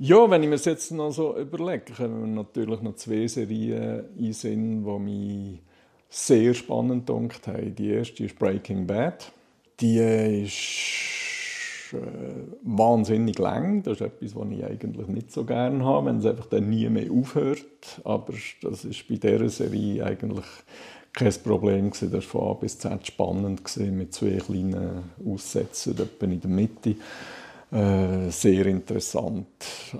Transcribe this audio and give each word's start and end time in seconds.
Ja, 0.00 0.30
wenn 0.30 0.44
ich 0.44 0.48
mir 0.48 0.54
das 0.54 0.64
jetzt 0.64 0.92
noch 0.92 1.10
so 1.10 1.36
überlege, 1.36 1.92
mir 2.06 2.28
natürlich 2.28 2.80
noch 2.82 2.94
zwei 2.94 3.26
Serien 3.26 4.04
in 4.16 4.32
Sinn, 4.32 4.84
die 4.84 4.98
mich 5.00 5.58
sehr 6.08 6.54
spannend 6.54 7.08
gedacht 7.08 7.48
haben. 7.48 7.74
Die 7.74 7.90
erste 7.90 8.24
ist 8.24 8.38
Breaking 8.38 8.86
Bad. 8.86 9.32
Die 9.80 9.98
ist 10.44 11.92
äh, 11.94 11.96
wahnsinnig 12.62 13.40
lang. 13.40 13.82
Das 13.82 13.94
ist 13.94 14.02
etwas, 14.02 14.36
was 14.36 14.48
ich 14.52 14.64
eigentlich 14.64 15.08
nicht 15.08 15.32
so 15.32 15.44
gerne 15.44 15.84
habe, 15.84 16.06
wenn 16.06 16.18
es 16.18 16.26
einfach 16.26 16.46
dann 16.46 16.70
nie 16.70 16.88
mehr 16.88 17.10
aufhört. 17.10 18.00
Aber 18.04 18.34
das 18.62 18.84
ist 18.84 19.08
bei 19.08 19.16
dieser 19.16 19.48
Serie 19.48 20.04
eigentlich 20.04 20.46
kein 21.12 21.34
Problem 21.42 21.90
Das 21.90 22.12
war 22.12 22.20
von 22.20 22.50
A 22.50 22.52
bis 22.52 22.78
Z 22.78 23.04
spannend 23.04 23.76
mit 23.78 24.14
zwei 24.14 24.36
kleinen 24.36 25.10
Aussätzen 25.26 25.96
in 26.20 26.40
der 26.40 26.50
Mitte. 26.50 26.94
Äh, 27.70 28.30
sehr 28.30 28.66
interessant. 28.66 29.46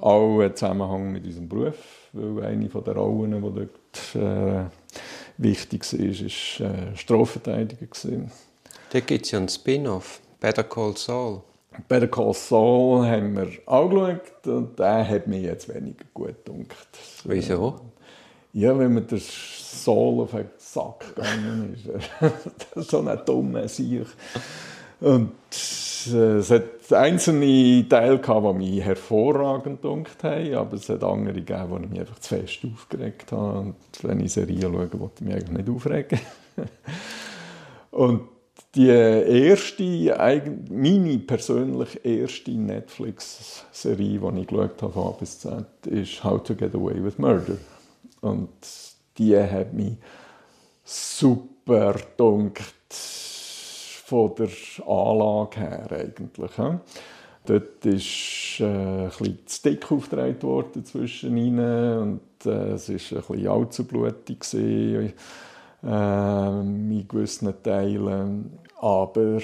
Auch 0.01 0.41
im 0.41 0.57
Zusammenhang 0.57 1.13
mit 1.13 1.25
unserem 1.27 1.49
Beruf, 1.49 2.09
weil 2.13 2.47
eine 2.47 2.69
der 2.69 2.95
Rollen, 2.97 3.43
die 3.43 3.69
dort 3.69 4.15
äh, 4.15 4.71
wichtig 5.37 5.85
war, 5.93 6.01
war 6.01 6.71
äh, 6.71 6.97
Strafverteidiger. 6.97 7.87
Da 8.91 9.01
gibt 9.01 9.27
es 9.27 9.31
ja 9.33 9.39
einen 9.39 9.49
Spin-off, 9.49 10.21
Better 10.41 10.65
Call 10.65 10.97
Saul. 10.97 11.43
Better 11.89 12.09
Call 12.09 12.33
Saul 12.33 13.07
haben 13.07 13.37
wir 13.37 13.49
angeschaut 13.67 14.47
und 14.47 14.79
der 14.79 15.07
hat 15.07 15.27
mir 15.27 15.41
jetzt 15.41 15.69
weniger 15.69 16.05
gut 16.15 16.45
gedacht. 16.45 16.89
Wieso? 17.25 17.81
Ja, 18.55 18.77
wenn 18.79 18.95
man 18.95 19.07
der 19.07 19.21
Saul 19.21 20.23
auf 20.23 20.31
den 20.31 20.49
Sack 20.57 21.15
gegangen 21.15 21.75
ist. 21.75 21.87
das 22.19 22.77
ist 22.85 22.91
so 22.91 23.07
ein 23.07 23.21
dummer 23.27 23.69
Sieg. 23.69 24.07
Und 25.01 25.29
äh, 25.31 25.88
es 26.13 26.51
hat 26.51 26.93
einzelne 26.93 27.89
Teile 27.89 28.19
gehabt, 28.19 28.47
die 28.47 28.59
mich 28.59 28.85
hervorragend 28.85 29.83
gedunkt 29.83 30.23
haben, 30.23 30.55
aber 30.55 30.77
es 30.77 30.89
hat 30.89 31.05
andere 31.05 31.35
gegeben, 31.35 31.83
die 31.83 31.89
mich 31.89 32.01
einfach 32.01 32.19
zu 32.19 32.37
fest 32.37 32.61
aufgeregt 32.65 33.33
haben. 33.33 33.69
Und 33.69 33.77
wenn 34.03 34.21
ich 34.21 34.33
Serien 34.33 34.61
schaue, 34.61 35.01
wollte 35.01 35.15
ich 35.17 35.21
mich 35.23 35.35
eigentlich 35.35 35.59
nicht 35.59 35.71
aufregen. 35.71 36.21
Und 37.91 38.23
die 38.75 38.89
erste, 38.89 39.83
meine 40.71 41.19
persönlich 41.19 42.05
erste 42.05 42.51
Netflix-Serie, 42.51 44.19
die 44.19 44.41
ich 44.41 44.47
geschaut 44.47 44.83
habe, 44.83 44.93
von 44.93 45.07
A 45.07 45.11
bis 45.13 45.39
Z, 45.41 45.65
ist 45.87 46.23
How 46.23 46.43
to 46.43 46.55
Get 46.55 46.75
Away 46.75 47.03
with 47.03 47.19
Murder. 47.19 47.57
Und 48.21 48.51
die 49.17 49.37
hat 49.37 49.73
mich 49.73 49.97
super 50.85 51.95
gedunkt 51.95 52.78
von 54.09 54.35
der 54.37 54.49
Anlage 54.87 55.61
her 55.61 55.89
eigentlich. 55.93 56.53
Dort 57.45 57.85
ist 57.85 58.61
äh, 58.61 58.65
ein 58.65 59.09
bisschen 59.09 59.39
zu 59.47 59.63
dick 59.63 59.93
aufgetragen 59.93 60.43
worden 60.43 60.85
zwischen 60.85 61.37
ihnen 61.37 61.99
und 61.99 62.47
äh, 62.47 62.73
es 62.73 62.89
war 62.89 62.97
ein 62.97 63.25
bisschen 63.27 63.49
allzu 63.49 63.85
blutig 63.85 64.55
äh, 64.55 65.13
in 65.83 67.07
gewissen 67.07 67.53
Teilen. 67.63 68.59
Aber 68.81 69.41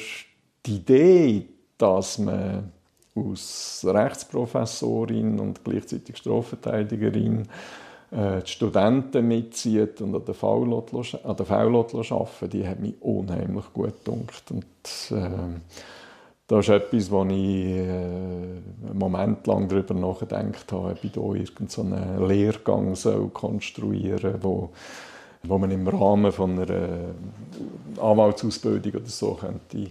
die 0.65 0.77
Idee, 0.77 1.47
dass 1.77 2.19
man 2.19 2.73
aus 3.15 3.85
Rechtsprofessorin 3.87 5.39
und 5.41 5.63
gleichzeitig 5.63 6.17
Strafverteidigerin 6.17 7.47
äh, 8.15 8.43
die 8.43 8.51
Studenten 8.51 9.27
mitzieht 9.27 10.01
und 10.01 10.15
an 10.15 10.25
der 10.25 10.35
VLOT 10.35 10.95
arbeiten, 10.95 12.51
die 12.51 12.67
hat 12.67 12.79
mich 12.79 12.95
unheimlich 13.01 13.65
gut 13.73 14.05
gedacht. 14.05 14.51
Und, 14.51 14.65
äh, 15.11 15.29
das 16.47 16.69
ist 16.69 16.75
etwas, 16.75 17.11
wo 17.11 17.25
ich 17.25 17.35
äh, 17.35 17.81
einen 17.81 18.99
Moment 18.99 19.47
lang 19.47 19.67
darüber 19.67 19.95
nachgedacht 19.95 20.71
habe, 20.73 20.91
ob 20.91 21.03
ich 21.03 21.13
hier 21.13 21.23
irgendeinen 21.23 22.29
Lehrgang 22.29 22.95
soll 22.95 23.31
konstruieren 23.31 24.33
soll, 24.33 24.43
wo, 24.43 24.71
wo 25.43 25.59
man 25.59 25.71
im 25.71 25.89
Rahmen 25.89 26.31
von 26.31 26.59
einer 26.59 27.15
Anwaltsausbildung 28.01 28.93
oder 28.93 29.11
so 29.11 29.33
könnte, 29.41 29.91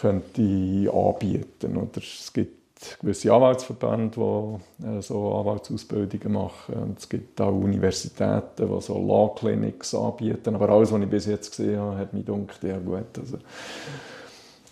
könnte 0.00 0.92
anbieten. 0.92 1.76
Oder 1.76 1.98
es 1.98 2.32
gibt 2.32 2.57
gewisse 3.00 3.32
Anwaltsverbände, 3.32 4.16
die 4.16 4.86
äh, 4.86 5.02
so 5.02 5.34
Anwaltsausbildungen 5.34 6.32
machen. 6.32 6.74
Und 6.74 6.98
es 6.98 7.08
gibt 7.08 7.40
auch 7.40 7.52
Universitäten, 7.52 8.68
die 8.68 8.80
so 8.80 8.98
Law 8.98 9.34
Clinics 9.38 9.94
anbieten. 9.94 10.54
Aber 10.54 10.68
alles, 10.68 10.92
was 10.92 11.00
ich 11.00 11.08
bis 11.08 11.26
jetzt 11.26 11.50
gesehen 11.50 11.80
habe, 11.80 11.98
hat 11.98 12.12
mich 12.12 12.24
gedacht, 12.24 12.62
ja 12.62 12.78
gut, 12.78 13.18
also 13.18 13.38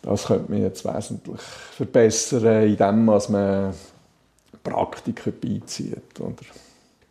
das 0.02 0.26
könnte 0.26 0.52
man 0.52 0.62
jetzt 0.62 0.84
wesentlich 0.84 1.40
verbessern, 1.40 2.68
indem 2.68 3.04
man 3.04 3.74
Praktiker 4.62 5.30
beizieht. 5.30 6.20
Oder? 6.20 6.34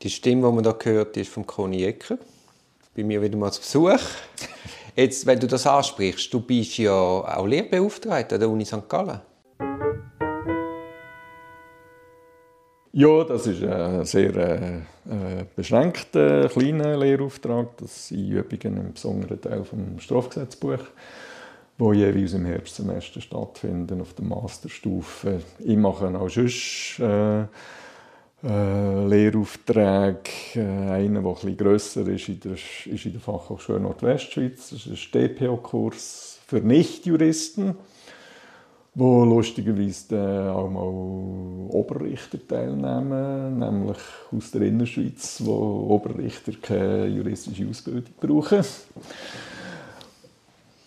Die 0.01 0.09
Stimme, 0.09 0.47
die 0.47 0.55
man 0.55 0.63
da 0.63 0.75
hört, 0.81 1.17
ist 1.17 1.31
von 1.31 1.45
Conny 1.45 1.83
Ecker. 1.83 2.17
Bei 2.95 3.03
mir 3.03 3.21
wieder 3.21 3.37
mal 3.37 3.51
zu 3.51 3.61
Besuch. 3.61 3.99
Jetzt, 4.95 5.25
wenn 5.25 5.39
du 5.39 5.47
das 5.47 5.67
ansprichst, 5.67 6.33
du 6.33 6.39
bist 6.39 6.77
ja 6.77 6.93
auch 6.93 7.45
Lehrbeauftragter 7.45 8.37
der 8.37 8.49
Uni 8.49 8.63
St. 8.63 8.87
Gallen. 8.87 9.19
Ja, 12.97 13.25
das 13.25 13.45
ist 13.45 13.61
ein 13.61 14.05
sehr 14.05 14.33
äh, 14.37 14.75
äh, 14.77 15.45
beschränkter, 15.53 16.47
kleiner 16.47 16.95
Lehrauftrag. 16.95 17.75
Das 17.75 18.07
sind 18.07 18.31
Übungen 18.31 18.77
im 18.77 18.93
besonderen 18.93 19.41
Teil 19.41 19.63
des 19.63 20.03
Strafgesetzbuch, 20.05 20.79
wo 21.77 21.91
jeweils 21.91 22.31
im 22.35 22.45
Herbstsemester 22.45 23.19
stattfinden 23.19 23.99
auf 23.99 24.13
der 24.13 24.23
Masterstufe. 24.23 25.41
Ich 25.59 25.75
mache 25.75 26.07
auch 26.17 26.29
sonst 26.29 26.97
äh, 27.01 27.41
äh, 27.41 29.07
Lehraufträge. 29.07 30.21
Äh, 30.55 30.61
einer, 30.61 31.21
der 31.21 31.31
etwas 31.31 31.57
grösser 31.57 32.07
ist, 32.07 32.29
ist 32.29 33.05
in 33.05 33.11
der 33.11 33.21
Fachhochschule 33.21 33.81
Nordwestschweiz. 33.81 34.69
Das 34.69 34.87
ist 34.87 35.13
ein 35.13 35.35
DPO-Kurs 35.35 36.39
für 36.47 36.61
Nichtjuristen 36.61 37.75
wo 38.95 39.25
lustigerweise 39.25 40.51
auch 40.51 40.69
mal 40.69 41.75
Oberrichter 41.75 42.39
teilnehmen, 42.47 43.59
nämlich 43.59 43.97
aus 44.31 44.51
der 44.51 44.61
Innerschweiz, 44.61 45.41
wo 45.43 45.87
Oberrichter 45.89 46.53
keine 46.61 47.07
juristische 47.07 47.67
Ausbildung 47.67 48.13
brauchen. 48.19 48.63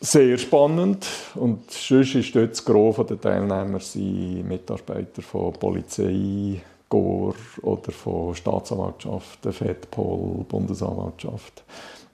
Sehr 0.01 0.39
spannend. 0.39 1.07
Und 1.35 1.71
sonst 1.71 2.15
ist 2.15 2.35
dort 2.35 2.53
das 2.53 2.65
Gros 2.65 2.97
der 3.07 3.21
Teilnehmer 3.21 3.81
sind 3.81 4.49
Mitarbeiter 4.49 5.21
von 5.21 5.53
Polizei, 5.53 6.63
GOR 6.89 7.35
oder 7.63 7.93
von 7.93 8.35
Staatsanwaltschaften, 8.35 9.53
FEDPOL, 9.53 10.47
Bundesanwaltschaft. 10.49 11.65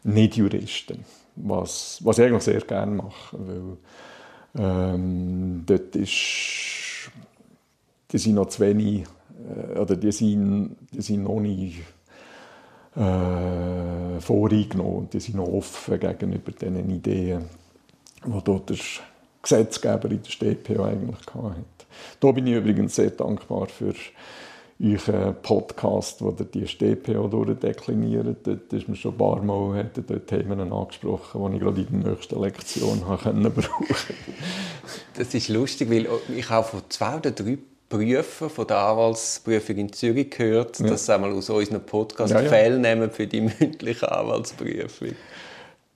Nicht 0.02 0.36
Juristen. 0.36 1.04
Was, 1.36 2.00
was 2.02 2.18
ich 2.18 2.24
eigentlich 2.24 2.42
sehr 2.42 2.60
gerne 2.60 2.96
mache, 2.96 3.36
weil 3.38 3.76
ähm, 4.56 5.62
dort 5.66 5.96
ist, 5.96 7.10
die 8.10 8.18
sind 8.18 8.34
noch 8.34 8.46
zu 8.46 8.60
wenig, 8.60 9.04
äh, 9.48 9.78
oder 9.78 9.96
die 9.96 10.12
sind, 10.12 10.76
die 10.92 11.02
sind 11.02 11.24
noch 11.24 11.40
nicht 11.40 11.80
äh, 12.96 14.20
voreingenommen, 14.20 15.08
die 15.10 15.20
sind 15.20 15.36
noch 15.36 15.48
offen 15.48 15.98
gegenüber 15.98 16.52
diesen 16.52 16.90
Ideen, 16.90 17.44
die 18.24 18.40
dort 18.44 18.70
der 18.70 18.76
Gesetzgeber 19.42 20.10
in 20.10 20.22
der 20.22 20.30
StPO 20.30 20.84
eigentlich 20.84 21.26
hatte. 21.34 21.64
Da 22.20 22.32
bin 22.32 22.46
ich 22.46 22.54
übrigens 22.54 22.94
sehr 22.94 23.10
dankbar 23.10 23.66
für 23.66 23.94
euren 24.82 25.34
Podcast, 25.42 26.20
wo 26.22 26.30
ihr 26.30 26.44
die 26.44 26.66
StPO 26.66 27.28
durchdekliniert. 27.28 28.38
Dort 28.44 28.72
ist 28.72 28.88
mir 28.88 28.96
schon 28.96 29.12
ein 29.12 29.18
paar 29.18 29.42
Mal 29.42 29.90
dort 29.94 30.26
Themen 30.26 30.72
angesprochen, 30.72 31.50
die 31.50 31.56
ich 31.56 31.62
gerade 31.62 31.80
in 31.80 32.02
der 32.02 32.12
nächsten 32.12 32.40
Lektion 32.40 33.00
brauchen 33.00 33.42
konnte. 33.42 33.68
Das 35.16 35.32
ist 35.32 35.48
lustig, 35.48 35.90
weil 35.90 36.08
ich 36.34 36.50
auch 36.50 36.64
von 36.66 36.82
zwei 36.88 37.16
oder 37.16 37.30
drei 37.30 37.58
Prüfer 37.88 38.50
von 38.50 38.66
der 38.66 38.78
Anwaltsprüfung 38.78 39.76
in 39.76 39.92
Zürich 39.92 40.30
gehört, 40.30 40.80
ja. 40.80 40.88
dass 40.88 41.06
sie 41.06 41.14
einmal 41.14 41.32
aus 41.32 41.48
unserem 41.48 41.82
Podcast 41.82 42.32
ja, 42.32 42.40
ja. 42.40 42.48
Fälle 42.48 42.78
nehmen 42.78 43.10
für 43.10 43.26
die 43.26 43.42
mündliche 43.42 44.10
Anwaltsprüfung. 44.10 45.14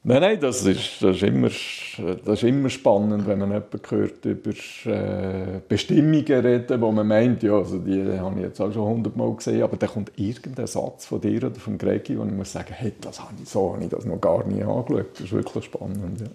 Nein, 0.05 0.21
nein, 0.21 0.41
das 0.41 0.65
ist, 0.65 1.03
das, 1.03 1.17
ist 1.17 1.23
immer, 1.23 1.49
das 1.49 2.39
ist 2.39 2.43
immer 2.45 2.71
spannend, 2.71 3.27
wenn 3.27 3.41
man 3.41 3.51
jemanden 3.51 3.81
hört 3.91 4.25
über 4.25 4.51
äh, 4.85 5.61
Bestimmungen 5.69 6.25
reden, 6.25 6.81
wo 6.81 6.93
man 6.93 7.07
meint, 7.07 7.43
ja, 7.43 7.55
also 7.55 7.79
die 7.79 8.05
habe 8.19 8.37
ich 8.37 8.47
jetzt 8.47 8.61
auch 8.61 8.73
schon 8.73 8.87
hundertmal 8.87 9.35
gesehen, 9.35 9.63
aber 9.63 9.77
dann 9.77 9.91
kommt 9.91 10.13
irgendein 10.17 10.69
Satz 10.69 11.07
von 11.07 11.21
dir 11.21 11.45
oder 11.45 11.57
von 11.57 11.77
Gregi, 11.77 12.17
wo 12.19 12.25
ich 12.25 12.31
muss 12.31 12.53
sagen, 12.53 12.73
hey, 12.73 12.93
das 13.01 13.21
habe 13.21 13.35
ich, 13.43 13.49
so 13.49 13.75
habe 13.75 13.85
ich 13.85 13.91
das 13.91 14.05
noch 14.05 14.21
gar 14.21 14.47
nie 14.47 14.63
angeschaut. 14.63 15.11
Das 15.15 15.21
ist 15.23 15.33
wirklich 15.33 15.65
spannend. 15.65 16.21
Ja. 16.21 16.27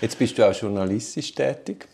Jetzt 0.00 0.18
bist 0.18 0.36
du 0.36 0.48
auch 0.48 0.54
journalistisch 0.54 1.32
tätig. 1.34 1.86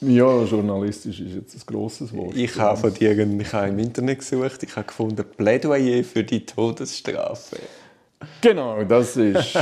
Ja, 0.00 0.42
journalistisch 0.42 1.20
ist 1.20 1.34
jetzt 1.34 1.54
ein 1.54 1.62
grosses 1.66 2.12
Wort. 2.14 2.36
Ich 2.36 2.58
habe 2.58 2.76
von 2.76 2.92
dir 2.92 3.16
ich 3.16 3.52
habe 3.52 3.68
im 3.68 3.78
Internet 3.78 4.18
gesucht, 4.18 4.62
ich 4.62 4.74
habe 4.74 4.86
gefunden 4.86 5.24
Plädoyer 5.36 6.02
für 6.02 6.24
die 6.24 6.44
Todesstrafe. 6.44 7.56
Genau, 8.40 8.82
das 8.84 9.16
ist. 9.16 9.56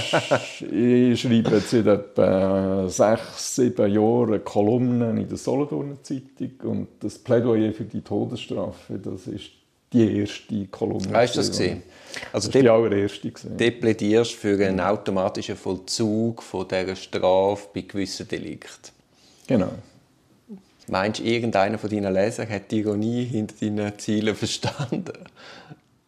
ich 0.73 1.20
schreibe 1.20 1.61
seit 1.61 1.87
etwa 1.87 2.88
sechs, 2.88 3.56
sieben 3.56 3.93
Jahren 3.93 4.44
Kolumnen 4.44 5.17
in 5.17 5.29
der 5.29 5.38
Solothurner 5.38 6.03
Zeitung 6.03 6.53
und 6.62 6.88
das 7.00 7.19
Plädoyer 7.19 7.73
für 7.73 7.85
die 7.85 8.00
Todesstrafe, 8.00 8.99
das 8.99 9.26
ist 9.26 9.50
die 9.93 10.20
erste 10.20 10.67
Kolumne. 10.67 11.12
Weißt 11.12 11.35
du 11.35 11.41
das 11.41 11.50
gesehen? 11.50 11.82
Also 12.32 12.50
das 12.50 12.61
die 12.61 12.69
allererste. 12.69 13.31
Gewesen. 13.31 13.56
Du 13.56 13.70
plädierst 13.70 14.32
für 14.32 14.67
einen 14.67 14.81
automatischen 14.81 15.56
Vollzug 15.56 16.43
von 16.43 16.67
dieser 16.69 16.97
Strafe 16.97 17.69
bei 17.75 17.82
gewissen 17.82 18.26
Delikten. 18.29 18.93
Genau. 19.47 19.73
Meinst 20.88 21.20
du, 21.20 21.25
irgendeiner 21.25 21.79
von 21.79 21.91
deinen 21.91 22.12
Lesern 22.12 22.49
hat 22.49 22.70
die 22.70 22.81
Ironie 22.81 23.25
hinter 23.25 23.55
deinen 23.61 23.99
Zielen 23.99 24.35
verstanden? 24.35 25.12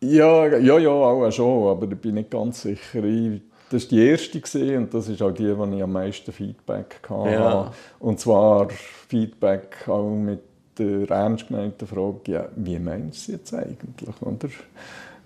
Ja, 0.05 0.47
ja, 0.59 0.79
ja, 0.79 0.91
auch 0.91 1.31
schon, 1.31 1.69
aber 1.69 1.91
ich 1.91 1.99
bin 1.99 2.15
nicht 2.15 2.31
ganz 2.31 2.63
sicher. 2.63 3.03
Ich, 3.05 3.41
das 3.71 3.85
war 3.85 3.89
die 3.91 4.07
erste 4.07 4.79
und 4.79 4.93
das 4.93 5.09
ist 5.09 5.23
auch 5.23 5.33
die, 5.33 5.45
die 5.45 5.77
ich 5.77 5.83
am 5.83 5.93
meisten 5.93 6.33
Feedback 6.33 7.01
hatte. 7.09 7.31
Ja. 7.31 7.73
Und 7.99 8.21
zwar 8.21 8.69
Feedback 8.71 9.89
auch 9.89 10.11
mit 10.11 10.41
der 10.79 11.11
ernst 11.11 11.49
gemeinten 11.49 11.87
Frage, 11.87 12.33
ja, 12.33 12.49
wie 12.57 12.79
meinst 12.79 13.29
du 13.29 13.33
es 13.33 13.39
jetzt 13.39 13.55
eigentlich? 13.55 14.09
Oder? 14.21 14.49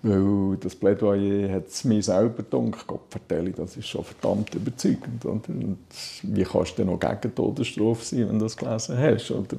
Weil 0.02 0.56
das 0.58 0.76
Plädoyer 0.76 1.52
hat 1.52 1.68
es 1.68 1.82
mir 1.84 2.02
selber 2.02 2.44
gedacht, 2.44 2.86
Gott 2.86 3.00
vertelle, 3.10 3.50
das 3.50 3.76
ist 3.76 3.88
schon 3.88 4.04
verdammt 4.04 4.54
überzeugend. 4.54 5.24
Oder? 5.24 5.34
Und 5.34 5.78
wie 6.22 6.44
kannst 6.44 6.78
du 6.78 6.84
denn 6.84 6.92
noch 6.92 7.00
gegen 7.00 7.34
Todesstrafe 7.34 8.04
sein, 8.04 8.28
wenn 8.28 8.38
du 8.38 8.44
das 8.44 8.56
gelesen 8.56 8.96
hast? 8.96 9.30
Oder? 9.30 9.56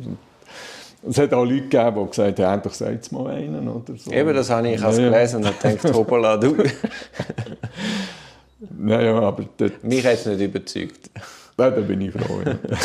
Es 1.08 1.18
hat 1.18 1.34
auch 1.34 1.46
Leute 1.46 1.62
gegeben, 1.62 2.04
die 2.04 2.10
gesagt 2.10 2.40
haben, 2.40 2.54
endlich 2.56 2.74
sagt 2.74 3.06
es 3.06 3.12
mal 3.12 3.28
einen. 3.28 3.68
Oder 3.68 3.96
so. 3.96 4.12
Eben, 4.12 4.34
das 4.34 4.50
habe 4.50 4.68
ich, 4.68 4.76
ich 4.76 4.82
ja. 4.82 4.92
gelesen 4.92 5.46
und 5.46 5.62
gedacht, 5.62 5.94
hoppala, 5.94 6.38
du. 6.38 6.58
ja, 8.86 9.02
ja, 9.02 9.20
aber 9.20 9.46
dort... 9.58 9.84
Mich 9.84 10.06
hat 10.06 10.14
es 10.14 10.26
nicht 10.26 10.42
überzeugt. 10.42 11.10
Nein, 11.58 11.74
da 11.76 11.82
bin 11.82 12.02
ich 12.02 12.12
froh. 12.12 12.42
Ja. 12.46 12.58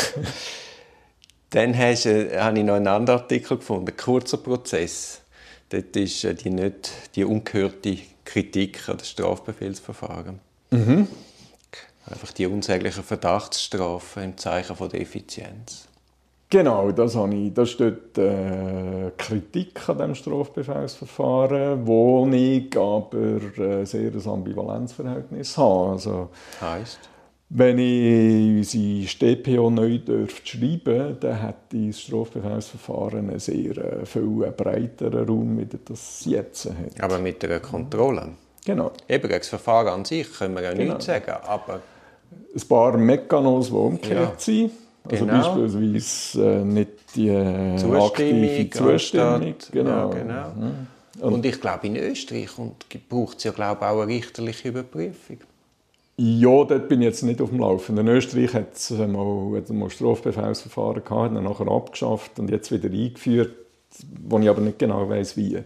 Dann 1.49 1.77
hast, 1.77 2.05
äh, 2.05 2.37
habe 2.39 2.57
ich 2.59 2.65
noch 2.65 2.75
einen 2.75 2.87
anderen 2.87 3.19
Artikel 3.19 3.57
gefunden, 3.57 3.95
kurzer 3.95 4.37
Prozess. 4.37 5.21
Dort 5.69 5.95
ist 5.95 6.23
äh, 6.23 6.33
die, 6.35 6.49
nicht, 6.49 6.91
die 7.15 7.23
ungehörte 7.23 7.97
Kritik 8.23 8.89
an 8.89 8.97
das 8.97 9.09
Strafbefehlsverfahren. 9.09 10.39
Mhm. 10.71 11.07
Einfach 12.07 12.31
die 12.33 12.45
unsäglichen 12.45 13.03
Verdachtsstrafen 13.03 14.23
im 14.23 14.37
Zeichen 14.37 14.75
von 14.75 14.89
der 14.89 15.01
Effizienz. 15.01 15.87
Genau, 16.49 16.91
das, 16.91 17.15
habe 17.15 17.33
ich, 17.33 17.53
das 17.53 17.71
steht 17.71 18.17
äh, 18.17 19.11
Kritik 19.17 19.89
an 19.89 19.97
dem 19.97 20.15
Strafbefehlsverfahren, 20.15 21.87
wo 21.87 22.27
ich 22.31 22.77
aber 22.77 23.41
äh, 23.57 23.85
sehr 23.85 24.11
ein 24.13 24.27
Ambivalenzverhältnis 24.27 25.57
habe. 25.57 25.91
Also, 25.91 26.29
heißt? 26.61 27.09
Wenn 27.49 27.79
ich 27.79 28.57
unsere 28.57 29.07
StPO 29.07 29.69
neu 29.69 29.99
schreiben 30.43 31.17
dann 31.19 31.41
hat 31.41 31.55
das 31.71 32.01
Strafbefehlsverfahren 32.01 33.29
einen 33.29 33.39
sehr 33.39 33.77
äh, 33.77 34.05
viel 34.05 34.51
breiteren 34.55 35.27
Raum, 35.27 35.57
wie 35.57 35.67
das 35.85 36.25
jetzt 36.25 36.65
hat. 36.65 37.01
Aber 37.01 37.17
mit 37.17 37.41
der 37.41 37.59
Kontrolle? 37.59 38.29
Genau. 38.65 38.91
Eben, 39.07 39.29
das 39.29 39.47
Verfahren 39.47 39.87
an 39.87 40.05
sich 40.05 40.31
können 40.31 40.55
wir 40.55 40.63
ja 40.63 40.73
genau. 40.73 40.93
nichts 40.93 41.05
sagen, 41.05 41.33
aber... 41.47 41.81
Ein 42.53 42.67
paar 42.67 42.97
Mechanismen, 42.97 43.61
die 43.61 43.87
umgekehrt 43.87 44.33
ja. 44.33 44.39
sind. 44.39 44.71
Also 45.09 45.25
genau. 45.25 45.55
beispielsweise 45.55 46.41
äh, 46.41 46.63
nicht 46.63 46.89
die 47.15 47.29
äh, 47.29 47.77
Zustimmung, 47.77 48.71
Zustimmung. 48.71 49.55
Genau. 49.71 49.91
Ja, 49.91 50.07
genau. 50.09 50.49
Mhm. 50.55 50.87
Und, 51.21 51.33
und, 51.33 51.45
ich 51.45 51.61
glaube, 51.61 51.87
in 51.87 51.95
Österreich 51.95 52.49
braucht 53.07 53.37
es 53.37 53.45
ja 53.45 53.51
glaube 53.51 53.87
auch 53.87 54.01
eine 54.01 54.07
richterliche 54.07 54.69
Überprüfung. 54.69 55.37
Ja, 56.17 56.63
dort 56.63 56.87
bin 56.87 57.01
ich 57.01 57.07
jetzt 57.07 57.23
nicht 57.23 57.41
auf 57.41 57.49
dem 57.49 57.59
Laufen. 57.59 57.97
In 57.97 58.07
Österreich 58.07 58.53
hat 58.53 58.73
es 58.73 58.89
mal, 58.89 59.57
hat 59.57 59.69
mal 59.69 59.89
Strafbefehlsverfahren 59.89 61.03
gehabt, 61.03 61.35
dann 61.35 61.43
nachher 61.43 61.67
abgeschafft 61.67 62.39
und 62.39 62.49
jetzt 62.49 62.71
wieder 62.71 62.89
eingeführt, 62.89 63.53
wo 64.23 64.39
ich 64.39 64.49
aber 64.49 64.61
nicht 64.61 64.79
genau 64.79 65.09
weiß 65.09 65.37
wie. 65.37 65.59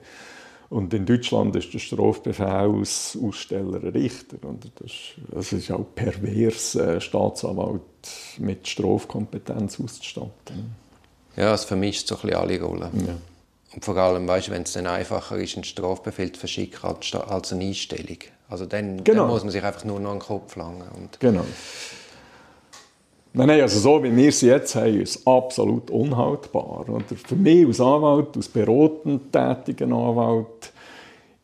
Und 0.70 0.94
in 0.94 1.06
Deutschland 1.06 1.56
ist 1.56 1.74
der 1.74 1.80
Strafbefehlsaussteller 1.80 3.84
ein 3.84 3.88
Richter. 3.88 4.38
Und 4.48 4.72
das, 4.80 4.92
das 5.32 5.52
ist 5.52 5.72
auch 5.72 5.86
pervers, 5.96 6.78
einen 6.78 7.02
Staatsanwalt 7.02 7.82
mit 8.38 8.68
Strafkompetenz 8.68 9.80
auszustatten. 9.80 10.76
Ja, 11.36 11.54
es 11.54 11.64
vermischt 11.64 12.08
so 12.08 12.16
ein 12.16 12.22
bisschen 12.22 12.38
alle 12.38 12.62
Rollen. 12.62 13.08
Ja. 13.08 13.16
Und 13.74 13.86
vor 13.86 13.98
allem, 13.98 14.28
weißt, 14.28 14.52
wenn 14.52 14.64
es 14.64 14.74
dann 14.74 14.88
einfacher 14.88 15.38
ist, 15.38 15.56
einen 15.56 15.64
Strafbefehl 15.64 16.32
zu 16.32 16.40
verschicken 16.40 16.80
als 16.84 17.54
eine 17.54 17.66
Einstellung. 17.66 18.18
Also 18.48 18.66
dann, 18.66 19.04
genau. 19.04 19.24
dann 19.24 19.32
muss 19.32 19.44
man 19.44 19.52
sich 19.52 19.64
einfach 19.64 19.86
nur 19.86 20.00
noch 20.00 20.12
einen 20.12 20.20
Kopf 20.20 20.56
langen. 20.56 20.88
Und 20.96 21.20
genau. 21.20 21.46
Nein, 23.32 23.48
nein, 23.48 23.62
also 23.62 23.80
so 23.80 24.04
wie 24.04 24.16
wir 24.16 24.30
es 24.30 24.42
jetzt 24.42 24.76
haben, 24.76 25.02
ist 25.02 25.18
es 25.18 25.28
absolut 25.28 25.92
unhaltbar. 25.92 26.86
Oder 26.90 27.04
für 27.16 27.36
mich 27.36 27.66
als 27.68 27.80
Anwalt, 27.80 28.36
als 28.36 28.48
beratend 28.48 29.32
tätigen 29.32 29.94
Anwalt, 29.94 30.74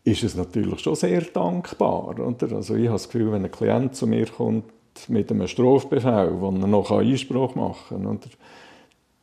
ist 0.03 0.23
es 0.23 0.35
natürlich 0.35 0.79
schon 0.79 0.95
sehr 0.95 1.21
dankbar. 1.21 2.09
Oder? 2.09 2.55
Also 2.55 2.75
ich 2.75 2.85
habe 2.85 2.95
das 2.95 3.09
Gefühl, 3.09 3.31
wenn 3.31 3.45
ein 3.45 3.51
Klient 3.51 3.95
zu 3.95 4.07
mir 4.07 4.25
kommt 4.25 4.65
mit 5.09 5.31
einem 5.31 5.47
Strafbefehl, 5.47 6.31
wo 6.39 6.47
er 6.47 6.67
noch 6.67 6.91
Einspruch 6.91 7.53
machen 7.55 8.03
kann, 8.03 8.07
oder? 8.07 8.29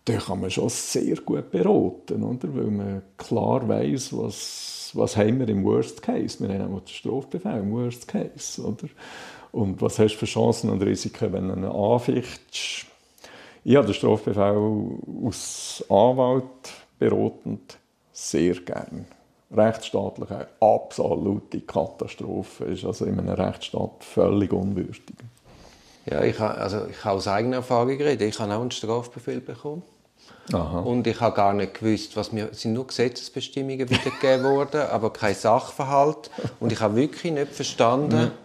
dann 0.05 0.19
kann 0.19 0.41
man 0.41 0.51
schon 0.51 0.69
sehr 0.69 1.17
gut 1.17 1.51
beraten, 1.51 2.23
oder? 2.23 2.55
weil 2.55 2.71
man 2.71 3.03
klar 3.17 3.67
weiß, 3.69 4.17
was, 4.17 4.91
was 4.95 5.17
haben 5.17 5.39
wir 5.39 5.49
im 5.49 5.65
Worst 5.65 6.03
Case. 6.03 6.41
Wir 6.41 6.59
haben 6.59 6.75
auch 6.75 6.81
den 6.81 6.89
Strafbefehl 6.89 7.59
im 7.59 7.73
Worst 7.73 8.09
Case. 8.09 8.61
Oder? 8.61 8.89
Und 9.53 9.83
was 9.83 9.99
hast 9.99 10.15
du 10.15 10.19
für 10.19 10.27
Chancen 10.27 10.71
und 10.71 10.83
Risiken, 10.83 11.33
wenn 11.33 11.49
du 11.49 11.55
einen 11.55 11.65
anfichtst? 11.65 12.87
Ich 13.65 13.77
habe 13.77 13.87
den 13.87 13.95
Strafbefehl 13.95 14.99
als 15.25 15.85
Anwalt 15.89 16.45
beratend 16.99 17.79
sehr 18.13 18.55
gern. 18.55 19.07
Rechtsstaatlich 19.55 20.31
eine 20.31 20.49
absolute 20.61 21.61
Katastrophe 21.61 22.65
ist 22.65 22.85
also 22.85 23.05
in 23.05 23.19
einem 23.19 23.35
Rechtsstaat 23.35 24.03
völlig 24.03 24.53
unwürdig. 24.53 25.17
Ja, 26.07 26.23
ich 26.23 26.39
habe, 26.39 26.59
also 26.59 26.87
ich 26.87 27.05
habe 27.05 27.17
aus 27.17 27.29
eigener 27.29 27.57
Erfahrung 27.57 27.97
reden. 27.97 28.29
Ich 28.29 28.39
habe 28.41 28.53
auch 28.55 28.61
einen 28.61 28.71
Strafbefehl 28.71 29.41
bekommen. 29.41 29.83
Aha. 30.53 30.81
Und 30.81 31.07
ich 31.07 31.21
habe 31.21 31.37
gar 31.37 31.53
nicht 31.53 31.75
gewusst, 31.75 32.17
was 32.17 32.33
mir 32.33 32.51
es 32.51 32.63
sind 32.63 32.73
nur 32.73 32.87
Gesetzesbestimmungen 32.87 33.89
wiedergegeben 33.89 34.45
worden, 34.45 34.83
aber 34.91 35.13
kein 35.13 35.35
Sachverhalt. 35.35 36.31
Und 36.59 36.73
ich 36.73 36.81
habe 36.81 36.97
wirklich 36.97 37.33
nicht 37.33 37.53
verstanden, 37.53 38.33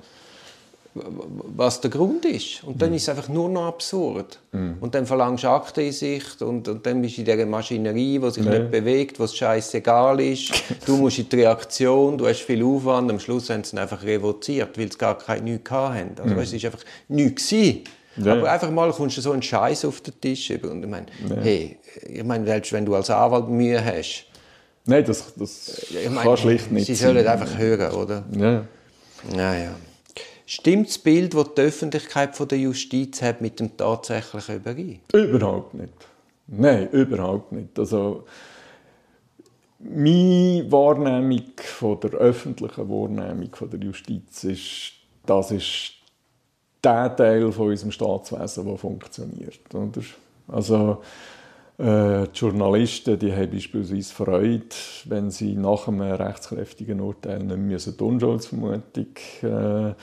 was 1.55 1.81
der 1.81 1.89
Grund 1.89 2.25
ist. 2.25 2.63
Und 2.63 2.81
dann 2.81 2.89
mhm. 2.89 2.95
ist 2.95 3.03
es 3.03 3.09
einfach 3.09 3.29
nur 3.29 3.49
noch 3.49 3.67
absurd. 3.67 4.39
Mhm. 4.51 4.77
Und 4.79 4.95
dann 4.95 5.05
verlangst 5.05 5.43
du 5.43 5.49
Akteneinsicht 5.49 6.41
und, 6.41 6.67
und 6.67 6.85
dann 6.85 7.01
bist 7.01 7.17
du 7.17 7.21
in 7.21 7.25
dieser 7.25 7.45
Maschinerie, 7.45 8.19
die 8.19 8.31
sich 8.31 8.43
nee. 8.43 8.59
nicht 8.59 8.71
bewegt, 8.71 9.19
was 9.19 9.35
scheißegal 9.35 10.19
ist. 10.21 10.51
Du 10.85 10.95
musst 10.95 11.19
in 11.19 11.27
die 11.27 11.37
Reaktion, 11.37 12.17
du 12.17 12.27
hast 12.27 12.41
viel 12.41 12.63
Aufwand, 12.63 13.11
am 13.11 13.19
Schluss 13.19 13.49
haben 13.49 13.63
sie 13.63 13.75
es 13.75 13.81
einfach 13.81 14.03
revoziert, 14.03 14.77
weil 14.77 14.89
sie 14.91 14.97
gar 14.97 15.17
keine, 15.17 15.41
nichts 15.41 15.69
hatten. 15.69 16.15
Also 16.17 16.33
mhm. 16.33 16.39
es 16.39 16.53
war 16.53 16.71
einfach 16.71 16.85
nichts. 17.09 17.49
Gewesen. 17.49 17.83
Ja. 18.17 18.33
Aber 18.33 18.51
einfach 18.51 18.71
mal 18.71 18.91
kommst 18.91 19.17
du 19.17 19.21
so 19.21 19.31
einen 19.31 19.41
Scheiß 19.41 19.85
auf 19.85 20.01
den 20.01 20.19
Tisch. 20.19 20.49
Und 20.51 20.83
ich 20.83 20.89
meine, 20.89 21.05
ja. 21.29 21.35
hey, 21.41 21.77
ich 22.07 22.23
meine, 22.23 22.45
wenn 22.47 22.85
du 22.85 22.95
als 22.95 23.09
Anwalt 23.09 23.47
Mühe 23.49 23.83
hast. 23.83 24.25
Nein, 24.85 25.03
das, 25.05 25.33
das 25.35 25.85
ich 25.89 26.09
meine, 26.09 26.27
kann 26.27 26.37
schlicht 26.37 26.71
nicht 26.71 26.87
Sie 26.87 26.95
sollen 26.95 27.25
einfach 27.27 27.57
hören, 27.57 27.91
oder? 27.93 28.23
Ja. 28.31 28.63
Naja. 29.35 29.71
Stimmt 30.49 30.87
das 30.87 30.97
Bild, 30.97 31.33
das 31.33 31.53
die 31.55 31.61
Öffentlichkeit 31.61 32.33
von 32.37 32.47
der 32.47 32.57
Justiz 32.57 33.21
hat, 33.21 33.41
mit 33.41 33.59
dem 33.59 33.75
tatsächlichen 33.75 34.55
überein? 34.55 35.01
Überhaupt 35.11 35.73
nicht. 35.73 35.93
Nein, 36.47 36.89
überhaupt 36.91 37.51
nicht. 37.51 37.77
Also, 37.77 38.23
meine 39.79 40.65
Wahrnehmung 40.71 41.51
von 41.57 41.99
der 41.99 42.11
öffentlichen 42.11 42.89
Wahrnehmung 42.89 43.53
von 43.53 43.69
der 43.69 43.81
Justiz 43.81 44.45
ist, 44.45 44.93
das 45.25 45.51
ist 45.51 45.91
der 46.81 47.13
Teil 47.13 47.51
von 47.51 47.67
unserem 47.67 47.91
Staatswesen, 47.91 48.67
der 48.67 48.77
funktioniert. 48.77 49.75
Oder? 49.75 50.01
Also, 50.47 51.01
äh, 51.77 52.27
die 52.27 52.39
Journalisten 52.39 53.19
die 53.19 53.31
haben 53.31 53.51
beispielsweise 53.51 54.13
Freude, 54.13 54.65
wenn 55.05 55.29
sie 55.29 55.53
nach 55.53 55.87
einem 55.87 56.01
rechtskräftigen 56.01 56.99
Urteil 56.99 57.43
nicht 57.43 57.57
mehr 57.57 57.77
die 57.77 58.03
Unschuldsvermutung 58.03 59.07
äh, 59.43 59.93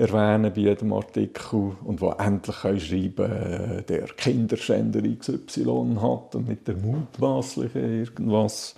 erwähnen 0.00 0.52
bei 0.54 0.60
jedem 0.60 0.92
Artikel 0.92 1.72
und 1.84 2.00
wo 2.00 2.10
endlich 2.10 2.56
schreiben 2.56 3.14
können, 3.14 3.84
der 3.88 4.04
Kinderschänder 4.16 5.02
XY 5.02 5.96
hat 6.00 6.34
und 6.34 6.48
nicht 6.48 6.66
der 6.66 6.76
mutmaßliche 6.76 7.78
irgendwas. 7.78 8.74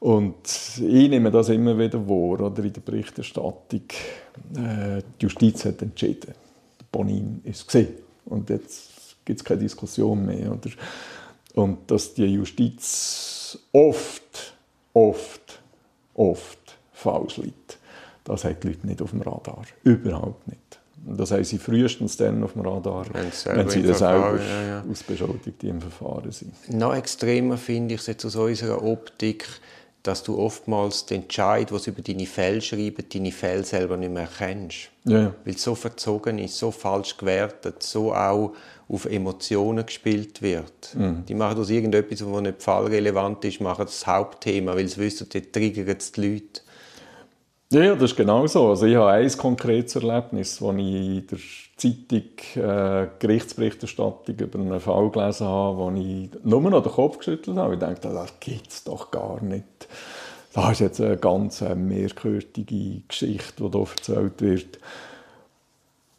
Und 0.00 0.48
ich 0.78 1.10
nehme 1.10 1.30
das 1.30 1.50
immer 1.50 1.78
wieder 1.78 2.02
vor, 2.02 2.40
oder 2.40 2.64
in 2.64 2.72
der 2.72 2.80
Berichterstattung. 2.80 3.82
Äh, 4.56 5.02
die 5.20 5.24
Justiz 5.24 5.64
hat 5.66 5.82
entschieden. 5.82 6.34
Bonin 6.90 7.42
ist 7.44 7.66
gesehen. 7.66 7.94
Und 8.24 8.50
jetzt 8.50 9.16
gibt 9.24 9.40
es 9.40 9.44
keine 9.44 9.60
Diskussion 9.60 10.24
mehr. 10.24 10.52
Oder? 10.52 10.70
Und 11.54 11.90
dass 11.90 12.14
die 12.14 12.26
Justiz 12.26 13.58
oft, 13.72 14.54
oft, 14.92 15.60
oft 16.14 16.58
falsch 16.92 17.38
liegt, 17.38 17.78
das 18.24 18.44
hat 18.44 18.62
die 18.62 18.68
Leute 18.68 18.86
nicht 18.86 19.02
auf 19.02 19.10
dem 19.10 19.22
Radar. 19.22 19.64
Überhaupt 19.82 20.46
nicht. 20.46 20.60
Das 21.06 21.30
haben 21.30 21.44
sie 21.44 21.58
frühestens 21.58 22.16
dann 22.16 22.44
auf 22.44 22.52
dem 22.52 22.60
Radar, 22.62 23.06
wenn 23.12 23.30
sie 23.70 23.82
dann 23.82 23.94
selber 23.94 24.38
ja, 24.38 24.62
ja. 24.62 24.84
als 24.88 25.02
Beschuldigte 25.02 25.66
im 25.66 25.80
Verfahren 25.80 26.30
sind. 26.30 26.52
Noch 26.68 26.94
extremer 26.94 27.56
finde 27.56 27.94
ich 27.94 28.02
es 28.02 28.06
jetzt 28.06 28.24
aus 28.26 28.36
unserer 28.36 28.82
Optik, 28.82 29.46
dass 30.02 30.22
du 30.22 30.38
oftmals 30.38 31.06
den 31.06 31.22
Entscheid, 31.22 31.72
was 31.72 31.86
über 31.86 32.02
deine 32.02 32.26
Fälle 32.26 32.60
schreiben, 32.60 33.04
deine 33.12 33.32
Fälle 33.32 33.64
selber 33.64 33.96
nicht 33.96 34.12
mehr 34.12 34.28
kennst. 34.38 34.90
Ja, 35.04 35.20
ja. 35.20 35.34
Weil 35.44 35.54
es 35.54 35.62
so 35.62 35.74
verzogen 35.74 36.38
ist, 36.38 36.58
so 36.58 36.70
falsch 36.70 37.16
gewertet, 37.16 37.82
so 37.82 38.14
auch 38.14 38.52
auf 38.90 39.06
Emotionen 39.06 39.86
gespielt 39.86 40.42
wird. 40.42 40.94
Mhm. 40.94 41.24
Die 41.26 41.34
machen 41.34 41.60
aus 41.60 41.70
irgendetwas, 41.70 42.24
was 42.24 42.42
nicht 42.42 42.62
fallrelevant 42.62 43.44
ist, 43.44 43.60
machen 43.60 43.84
das 43.84 44.06
Hauptthema, 44.06 44.74
weil 44.74 44.88
sie 44.88 45.00
wissen, 45.00 45.28
dort 45.32 45.52
triggern 45.52 45.96
es 45.96 46.12
die 46.12 46.20
Leute. 46.20 46.60
Ja, 47.72 47.94
das 47.94 48.10
ist 48.10 48.16
genau 48.16 48.48
so. 48.48 48.70
Also 48.70 48.86
ich 48.86 48.96
habe 48.96 49.12
ein 49.12 49.30
konkretes 49.36 49.94
Erlebnis, 49.94 50.58
das 50.58 50.74
ich 50.76 50.84
in 50.84 51.26
der 51.28 51.38
Zeitung 51.76 52.64
äh, 52.64 53.06
Gerichtsberichterstattung 53.20 54.34
über 54.34 54.58
einen 54.58 54.80
Fall 54.80 55.08
gelesen 55.10 55.46
habe, 55.46 55.78
wo 55.78 55.90
ich 55.92 56.30
nur 56.42 56.62
noch 56.62 56.82
den 56.82 56.90
Kopf 56.90 57.18
geschüttelt 57.18 57.56
habe. 57.56 57.74
Ich 57.74 57.80
dachte, 57.80 58.08
das 58.08 58.40
gibt 58.40 58.70
es 58.70 58.82
doch 58.82 59.12
gar 59.12 59.40
nicht. 59.40 59.86
Das 60.52 60.72
ist 60.72 60.80
jetzt 60.80 61.00
eine 61.00 61.16
ganz 61.16 61.60
merkwürdige 61.60 63.02
Geschichte, 63.06 63.62
die 63.62 63.78
hier 63.78 63.86
erzählt 63.88 64.42
wird. 64.42 64.78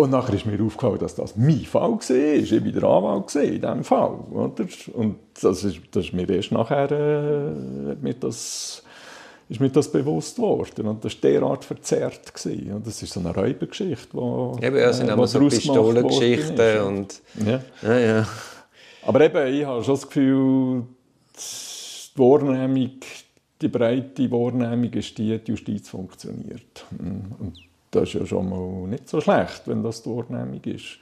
Und 0.01 0.09
nachher 0.09 0.33
ist 0.33 0.47
mir 0.47 0.59
aufgefallen, 0.63 0.97
dass 0.97 1.13
das 1.13 1.37
mein 1.37 1.59
Fall 1.59 1.91
war. 1.91 2.09
Ich 2.09 2.51
war 2.51 2.59
der 2.59 2.83
Anwalt 2.83 3.35
in 3.35 3.61
diesem 3.61 3.83
Fall. 3.83 4.15
Oder? 4.31 4.65
Und 4.93 5.17
das 5.39 5.63
ist, 5.63 5.79
das 5.91 6.05
ist 6.05 6.13
mir 6.13 6.27
erst 6.27 6.51
nachher 6.51 6.89
äh, 6.89 7.95
mir 8.01 8.15
das 8.15 8.81
ist 9.47 9.59
mir 9.59 9.69
das 9.69 9.91
bewusst 9.91 10.37
geworden. 10.37 10.87
Und 10.87 11.05
das 11.05 11.13
war 11.13 11.29
derart 11.29 11.65
verzerrt. 11.65 12.33
Gewesen. 12.33 12.73
Und 12.73 12.87
das 12.87 13.03
ist 13.03 13.13
so 13.13 13.19
eine 13.19 13.35
Räubergeschichte, 13.35 14.07
wo, 14.13 14.57
eben, 14.59 14.77
ja, 14.77 14.91
sind 14.91 15.09
äh, 15.09 15.27
so 15.27 15.39
Pistolengeschichten 15.39 16.81
und... 16.81 17.21
Ja. 17.45 17.61
Ja, 17.83 17.99
ja. 17.99 18.27
Aber 19.05 19.21
eben, 19.21 19.53
ich 19.53 19.65
habe 19.65 19.83
schon 19.83 19.95
das 19.95 20.07
Gefühl, 20.07 20.83
die 21.37 22.19
Wahrnehmung, 22.19 22.91
die 23.61 23.67
breite 23.67 24.31
Wahrnehmung 24.31 24.93
ist 24.93 25.15
die, 25.17 25.37
die 25.37 25.51
Justiz 25.51 25.89
funktioniert. 25.89 26.85
Und 26.97 27.70
das 27.91 28.03
ist 28.03 28.13
ja 28.13 28.25
schon 28.25 28.49
mal 28.49 28.87
nicht 28.87 29.09
so 29.09 29.21
schlecht, 29.21 29.63
wenn 29.65 29.83
das 29.83 30.01
die 30.01 30.09
Wahrnehmung 30.09 30.61
ist. 30.63 30.97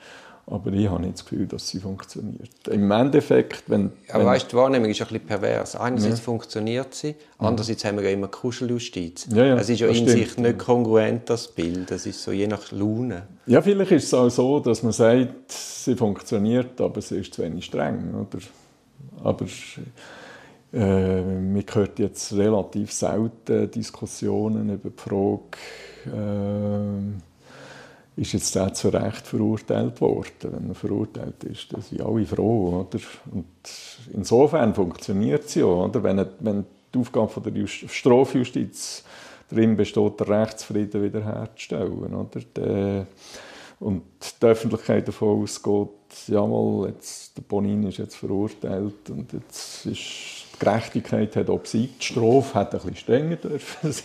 Aber 0.51 0.73
ich 0.73 0.89
habe 0.89 1.03
nicht 1.03 1.13
das 1.13 1.25
Gefühl, 1.25 1.45
dass 1.45 1.67
sie 1.67 1.79
funktioniert. 1.79 2.67
Im 2.71 2.89
Endeffekt, 2.89 3.65
wenn... 3.67 3.91
Aber 4.09 4.21
wenn 4.21 4.25
weißt, 4.25 4.51
die 4.51 4.55
Wahrnehmung 4.55 4.89
ist 4.89 4.99
ein 4.99 5.07
bisschen 5.07 5.27
pervers. 5.27 5.75
Einerseits 5.75 6.17
ja. 6.17 6.23
funktioniert 6.23 6.95
sie, 6.95 7.13
andererseits 7.37 7.85
haben 7.85 7.97
wir 7.97 8.05
ja 8.05 8.09
immer 8.09 8.29
Kuscheljustiz. 8.29 9.27
Ja, 9.31 9.45
ja, 9.45 9.57
es 9.57 9.69
ist 9.69 9.79
ja 9.79 9.87
in 9.87 9.93
stimmt. 9.93 10.09
sich 10.09 10.37
nicht 10.39 10.57
kongruent, 10.57 11.29
das 11.29 11.49
Bild. 11.49 11.91
Das 11.91 12.07
ist 12.07 12.23
so 12.23 12.31
je 12.31 12.47
nach 12.47 12.71
Laune. 12.71 13.27
Ja, 13.45 13.61
vielleicht 13.61 13.91
ist 13.91 14.05
es 14.05 14.13
auch 14.15 14.29
so, 14.29 14.59
dass 14.59 14.81
man 14.81 14.91
sagt, 14.91 15.51
sie 15.51 15.95
funktioniert, 15.95 16.81
aber 16.81 16.99
sie 16.99 17.19
ist 17.19 17.35
zu 17.35 17.43
wenig 17.43 17.65
streng. 17.65 18.15
Oder? 18.15 18.43
Aber 19.23 19.45
äh, 20.73 21.21
man 21.21 21.63
hört 21.71 21.99
jetzt 21.99 22.33
relativ 22.33 22.91
selten 22.91 23.69
Diskussionen 23.69 24.73
über 24.73 24.89
die 24.89 24.99
Frage... 24.99 25.57
Äh, 26.13 27.19
ist 28.19 28.33
jetzt 28.33 28.53
der 28.55 28.73
zu 28.73 28.89
Recht 28.89 29.25
verurteilt 29.25 30.01
worden. 30.01 30.51
Wenn 30.51 30.69
er 30.69 30.75
verurteilt 30.75 31.43
ist, 31.45 31.71
dann 31.71 31.81
sind 31.81 32.01
alle 32.01 32.25
froh. 32.25 32.85
Oder? 32.87 32.99
Und 33.31 33.45
insofern 34.13 34.73
funktioniert 34.73 35.49
sie 35.49 35.63
auch. 35.63 35.85
Oder? 35.85 36.03
Wenn, 36.03 36.25
wenn 36.39 36.65
die 36.93 36.99
Aufgabe 36.99 37.29
von 37.29 37.43
der 37.43 37.53
Just 37.53 37.89
Strafjustiz 37.89 39.03
darin 39.49 39.77
besteht, 39.77 40.19
den 40.19 40.27
Rechtsfrieden 40.27 41.03
wiederherzustellen. 41.03 42.13
Oder? 42.13 42.41
Der, 42.55 43.07
und 43.79 44.03
die 44.41 44.45
Öffentlichkeit 44.45 45.07
davon 45.07 45.41
ausgeht, 45.41 46.27
jawohl, 46.27 46.89
jetzt, 46.89 47.37
der 47.37 47.43
Bonin 47.43 47.83
ist 47.83 47.99
jetzt 47.99 48.15
verurteilt 48.15 49.09
und 49.09 49.31
jetzt 49.31 49.85
ist 49.85 50.45
die 50.53 50.59
Gerechtigkeit 50.59 51.33
hat 51.37 51.49
obsiegt, 51.49 52.01
die 52.01 52.05
Strafe 52.05 52.59
hätte 52.59 52.71
ein 52.71 52.79
bisschen 52.79 52.95
strenger 52.97 53.37
dürfen 53.37 53.91
sein 53.93 54.03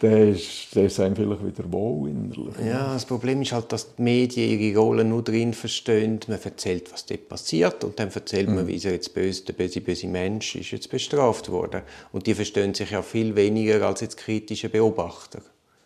dann 0.00 0.32
ist, 0.32 0.68
dann 0.74 0.84
ist 0.86 1.00
einem 1.00 1.16
vielleicht 1.16 1.44
wieder 1.44 1.72
wohl 1.72 2.10
innerlich. 2.10 2.54
Ja, 2.64 2.92
das 2.92 3.04
Problem 3.04 3.42
ist 3.42 3.52
halt, 3.52 3.72
dass 3.72 3.96
die 3.96 4.02
Medien 4.02 4.60
ihre 4.60 4.78
Rolle 4.78 5.04
nur 5.04 5.22
drin 5.22 5.54
verstehen. 5.54 6.20
Man 6.28 6.38
erzählt, 6.40 6.92
was 6.92 7.06
dort 7.06 7.28
passiert 7.28 7.84
und 7.84 7.98
dann 7.98 8.10
erzählt 8.10 8.48
mhm. 8.48 8.54
man, 8.54 8.66
wie 8.66 8.76
jetzt 8.76 9.14
böse, 9.14 9.44
der 9.44 9.54
böse, 9.54 9.80
böse 9.80 10.06
Mensch 10.06 10.54
ist 10.56 10.70
jetzt 10.70 10.90
bestraft 10.90 11.50
worden. 11.50 11.82
Und 12.12 12.26
die 12.26 12.34
verstehen 12.34 12.74
sich 12.74 12.90
ja 12.90 13.02
viel 13.02 13.34
weniger 13.34 13.86
als 13.86 14.00
jetzt 14.00 14.16
kritische 14.16 14.68
Beobachter. 14.68 15.40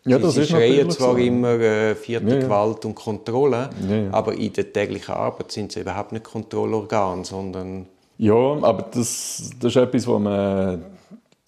Ja, 0.04 0.18
das 0.18 0.34
Sie 0.34 0.42
ist 0.42 0.50
schreien 0.50 0.90
zwar 0.90 1.12
so. 1.12 1.18
immer 1.18 1.60
äh, 1.60 1.94
vierte 1.94 2.26
ja, 2.26 2.34
ja. 2.34 2.40
Gewalt 2.40 2.84
und 2.84 2.96
Kontrolle, 2.96 3.70
ja, 3.88 4.12
aber 4.12 4.34
in 4.34 4.52
der 4.52 4.72
täglichen 4.72 5.14
Arbeit 5.14 5.52
sind 5.52 5.70
sie 5.70 5.80
überhaupt 5.80 6.12
nicht 6.12 6.24
Kontrollorgan, 6.24 7.22
sondern... 7.22 7.86
Ja, 8.18 8.34
aber 8.34 8.88
das, 8.92 9.52
das 9.60 9.70
ist 9.70 9.76
etwas, 9.76 10.06
was 10.06 10.20
man 10.20 10.82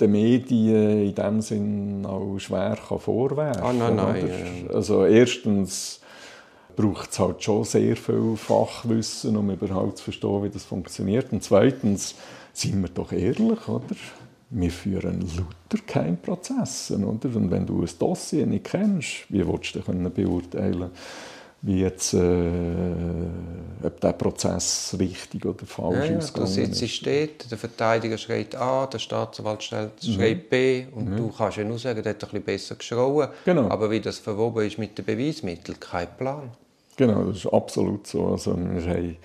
den 0.01 0.13
Medien 0.13 1.07
in 1.07 1.15
dem 1.15 1.41
Sinn 1.41 2.07
auch 2.07 2.39
schwer 2.39 2.77
kann 2.89 2.99
vorwerfen 2.99 3.63
kann. 3.63 3.83
Ah, 3.83 3.91
nein, 3.91 3.97
nein, 3.97 4.29
ja. 4.69 4.75
Also 4.75 5.05
erstens 5.05 6.01
braucht 6.75 7.13
es 7.13 7.19
halt 7.19 7.43
schon 7.43 7.65
sehr 7.65 7.97
viel 7.97 8.37
Fachwissen, 8.37 9.37
um 9.37 9.51
überhaupt 9.51 9.99
zu 9.99 10.05
verstehen, 10.05 10.43
wie 10.43 10.51
das 10.51 10.65
funktioniert. 10.65 11.33
Und 11.33 11.43
zweitens, 11.45 12.17
sind 12.53 12.83
wir 12.83 12.89
doch 12.89 13.13
ehrlich, 13.13 13.69
oder? 13.69 13.97
Wir 14.51 14.71
führen 14.71 15.21
lauter 15.21 15.85
Keimprozesse, 15.85 16.97
oder? 16.97 17.37
Und 17.37 17.51
wenn 17.51 17.67
du 17.67 17.83
ein 17.83 17.91
Dossier 17.99 18.47
nicht 18.47 18.65
kennst, 18.65 19.27
wie 19.29 19.47
willst 19.47 19.75
du 19.75 19.81
das 19.81 20.13
beurteilen 20.13 20.91
wie 21.65 21.81
jetzt, 21.81 22.13
äh, 22.13 22.51
ob 23.83 23.99
der 24.01 24.13
Prozess 24.13 24.95
richtig 24.99 25.47
oder 25.47 25.65
falsch 25.65 26.11
ja, 26.11 26.19
ausgegangen 26.19 26.47
ist. 26.47 26.57
Du 26.59 26.65
sitzt 26.75 26.91
steht, 26.91 27.51
der 27.51 27.57
Verteidiger 27.57 28.19
schreit 28.19 28.55
A, 28.55 28.87
der 28.87 28.99
Staatsanwalt 28.99 29.63
schreit 29.63 30.03
mhm. 30.07 30.43
B 30.51 30.85
und 30.95 31.11
mhm. 31.11 31.17
du 31.17 31.29
kannst 31.29 31.57
ja 31.57 31.65
nur 31.65 31.79
sagen, 31.79 32.03
der 32.03 32.11
hat 32.11 32.23
ein 32.23 32.29
bisschen 32.29 32.43
besser 32.43 32.75
geschrauen. 32.75 33.29
Genau. 33.47 33.69
Aber 33.71 33.91
wie 33.91 34.01
das 34.01 34.19
verwoben 34.19 34.67
ist 34.67 34.79
mit 34.79 34.99
den 34.99 35.07
Beweismitteln, 35.07 35.81
kein 35.81 36.09
Plan. 36.19 36.51
Genau, 36.97 37.25
das 37.25 37.39
ist 37.39 37.47
absolut 37.47 38.07
so. 38.07 38.27
Also 38.27 38.55
wir 38.57 38.83
haben, 38.87 39.17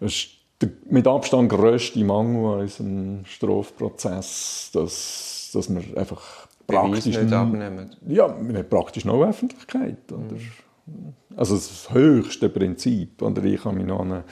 ist 0.00 0.28
der 0.60 0.70
mit 0.90 1.06
Abstand 1.06 1.48
grösste 1.50 2.02
Mangel 2.02 2.52
an 2.52 2.60
unserem 2.62 3.24
Strafprozess, 3.26 4.70
dass, 4.72 5.50
dass 5.52 5.72
wir 5.72 5.96
einfach 5.96 6.48
praktisch... 6.66 7.06
nicht 7.06 7.32
abnehmen. 7.32 7.94
Ja, 8.08 8.34
wir 8.40 8.58
haben 8.58 8.68
praktisch 8.68 9.04
noch 9.04 9.22
Öffentlichkeit. 9.22 10.10
Mhm. 10.10 10.40
Also 11.36 11.54
das 11.54 11.88
höchste 11.92 12.48
Prinzip. 12.48 13.22
Und 13.22 13.42
ich 13.44 13.62
kann 13.62 13.76
mich 13.76 13.86
noch 13.86 14.00
an 14.00 14.12
einen 14.12 14.24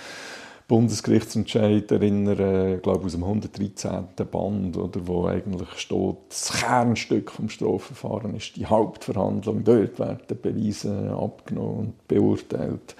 Bundesgerichtsentscheid 0.68 1.90
erinnern, 1.90 2.74
ich 2.76 2.82
glaube 2.82 3.06
aus 3.06 3.12
dem 3.12 3.24
113. 3.24 4.04
Band, 4.30 4.76
oder, 4.76 5.06
wo 5.06 5.26
eigentlich 5.26 5.70
steht, 5.78 6.16
das 6.28 6.52
Kernstück 6.60 7.34
des 7.36 7.52
Strafverfahrens 7.52 8.36
ist 8.36 8.56
die 8.56 8.66
Hauptverhandlung. 8.66 9.64
Dort 9.64 9.98
werden 9.98 10.20
Beweise 10.42 11.16
abgenommen 11.18 11.78
und 11.78 12.08
beurteilt. 12.08 12.94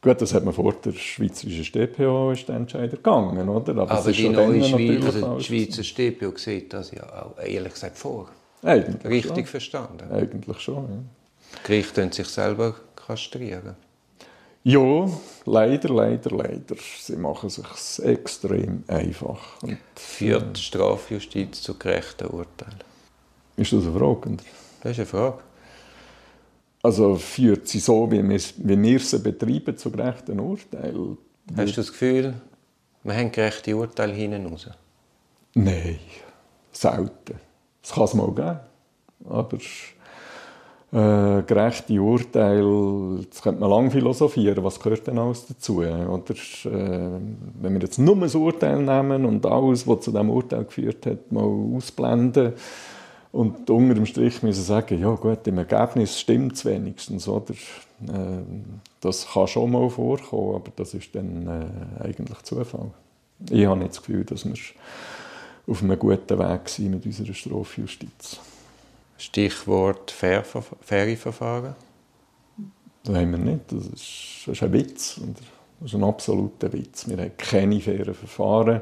Gut, 0.00 0.20
das 0.20 0.32
hat 0.32 0.44
man 0.44 0.54
vor 0.54 0.74
der 0.74 0.92
schweizerischen 0.92 1.64
StPO 1.64 2.30
ist 2.30 2.48
der 2.48 2.56
Entscheider 2.56 2.96
gegangen, 2.96 3.48
oder? 3.48 3.72
Aber, 3.78 3.90
Aber 3.90 4.12
die 4.12 4.28
neue 4.28 4.62
Schweiz, 4.62 5.04
also 5.04 5.38
die 5.38 5.44
Schweizer 5.44 5.82
StPO 5.82 6.36
sieht 6.36 6.72
das 6.72 6.92
ja 6.92 7.02
auch 7.02 7.38
ehrlich 7.42 7.72
gesagt 7.72 7.98
vor. 7.98 8.28
Eigentlich 8.62 9.04
Richtig 9.04 9.36
schon. 9.36 9.46
verstanden. 9.46 10.12
Eigentlich 10.12 10.60
schon, 10.60 10.84
ja. 10.84 10.98
Die 11.52 11.66
Gerichte 11.66 12.12
sich 12.12 12.28
selber 12.28 12.74
kastrieren. 12.94 13.76
Ja, 14.64 15.08
leider, 15.46 15.88
leider, 15.88 16.30
leider. 16.30 16.76
Sie 17.00 17.16
machen 17.16 17.46
es 17.46 17.54
sich 17.54 18.04
extrem 18.04 18.84
einfach. 18.86 19.62
Und, 19.62 19.78
Führt 19.94 20.56
die 20.56 20.60
Strafjustiz 20.60 21.62
zu 21.62 21.78
gerechten 21.78 22.26
Urteilen? 22.26 22.82
Ist 23.56 23.72
das 23.72 23.84
eine 23.84 23.98
Frage? 23.98 24.36
Das 24.82 24.92
ist 24.92 24.98
eine 24.98 25.06
Frage. 25.06 25.38
Also 26.82 27.16
führt 27.16 27.66
sie 27.66 27.80
so, 27.80 28.10
wie 28.10 28.22
wir, 28.22 28.40
wie 28.58 28.82
wir 28.82 29.00
sie 29.00 29.18
betreiben, 29.18 29.76
zu 29.76 29.90
gerechten 29.90 30.38
Urteilen? 30.38 31.18
Hast 31.56 31.72
du 31.72 31.80
das 31.80 31.90
Gefühl, 31.90 32.34
wir 33.02 33.14
haben 33.16 33.32
gerechte 33.32 33.74
Urteile 33.76 34.12
hinten 34.12 34.46
raus? 34.46 34.68
Nein, 35.54 35.98
selten. 36.72 37.40
Das 37.80 37.92
kann 37.92 38.04
es 38.04 38.14
mal 38.14 38.32
geben. 38.34 38.60
Aber 39.28 39.58
äh, 40.90 41.42
gerechte 41.42 42.00
Urteile, 42.00 43.20
das 43.28 43.42
könnte 43.42 43.60
man 43.60 43.70
lange 43.70 43.90
philosophieren, 43.90 44.64
was 44.64 44.80
gehört 44.80 45.06
denn 45.06 45.18
alles 45.18 45.46
dazu? 45.46 45.78
Oder, 45.78 46.30
äh, 46.30 47.20
wenn 47.60 47.74
wir 47.74 47.80
jetzt 47.80 47.98
nur 47.98 48.16
ein 48.16 48.34
Urteil 48.34 48.82
nehmen 48.82 49.26
und 49.26 49.44
alles, 49.44 49.86
was 49.86 50.00
zu 50.00 50.10
diesem 50.12 50.30
Urteil 50.30 50.64
geführt 50.64 51.04
hat, 51.04 51.30
mal 51.30 51.44
ausblenden 51.44 52.54
und 53.32 53.68
unter 53.68 53.94
dem 53.94 54.06
Strich 54.06 54.42
müssen 54.42 54.64
sagen, 54.64 54.98
ja 54.98 55.14
gut, 55.14 55.46
im 55.46 55.58
Ergebnis 55.58 56.18
stimmt 56.18 56.54
es 56.54 56.64
wenigstens, 56.64 57.28
oder? 57.28 57.52
Äh, 57.52 58.42
das 59.00 59.26
kann 59.32 59.46
schon 59.46 59.70
mal 59.70 59.90
vorkommen, 59.90 60.54
aber 60.56 60.72
das 60.74 60.94
ist 60.94 61.14
dann 61.14 61.46
äh, 61.46 62.04
eigentlich 62.04 62.42
Zufall. 62.42 62.90
Ich 63.50 63.66
habe 63.66 63.78
nicht 63.78 63.90
das 63.90 64.02
Gefühl, 64.02 64.24
dass 64.24 64.44
wir 64.44 64.54
auf 65.66 65.82
einem 65.82 65.98
guten 65.98 66.38
Weg 66.38 66.68
sind 66.68 66.90
mit 66.90 67.04
unserer 67.04 67.34
Strafjustiz. 67.34 68.40
Stichwort 69.18 70.10
faire 70.10 70.44
Verfahren? 70.44 71.74
Das 73.04 73.14
haben 73.14 73.30
wir 73.32 73.38
nicht. 73.38 73.70
Das 73.72 73.86
ist, 73.86 74.42
das 74.46 74.56
ist 74.56 74.62
ein 74.62 74.72
Witz. 74.72 75.20
Das 75.80 75.90
ist 75.90 75.94
ein 75.94 76.04
absoluter 76.04 76.72
Witz. 76.72 77.08
Wir 77.08 77.18
haben 77.18 77.36
keine 77.36 77.80
fairen 77.80 78.14
Verfahren. 78.14 78.80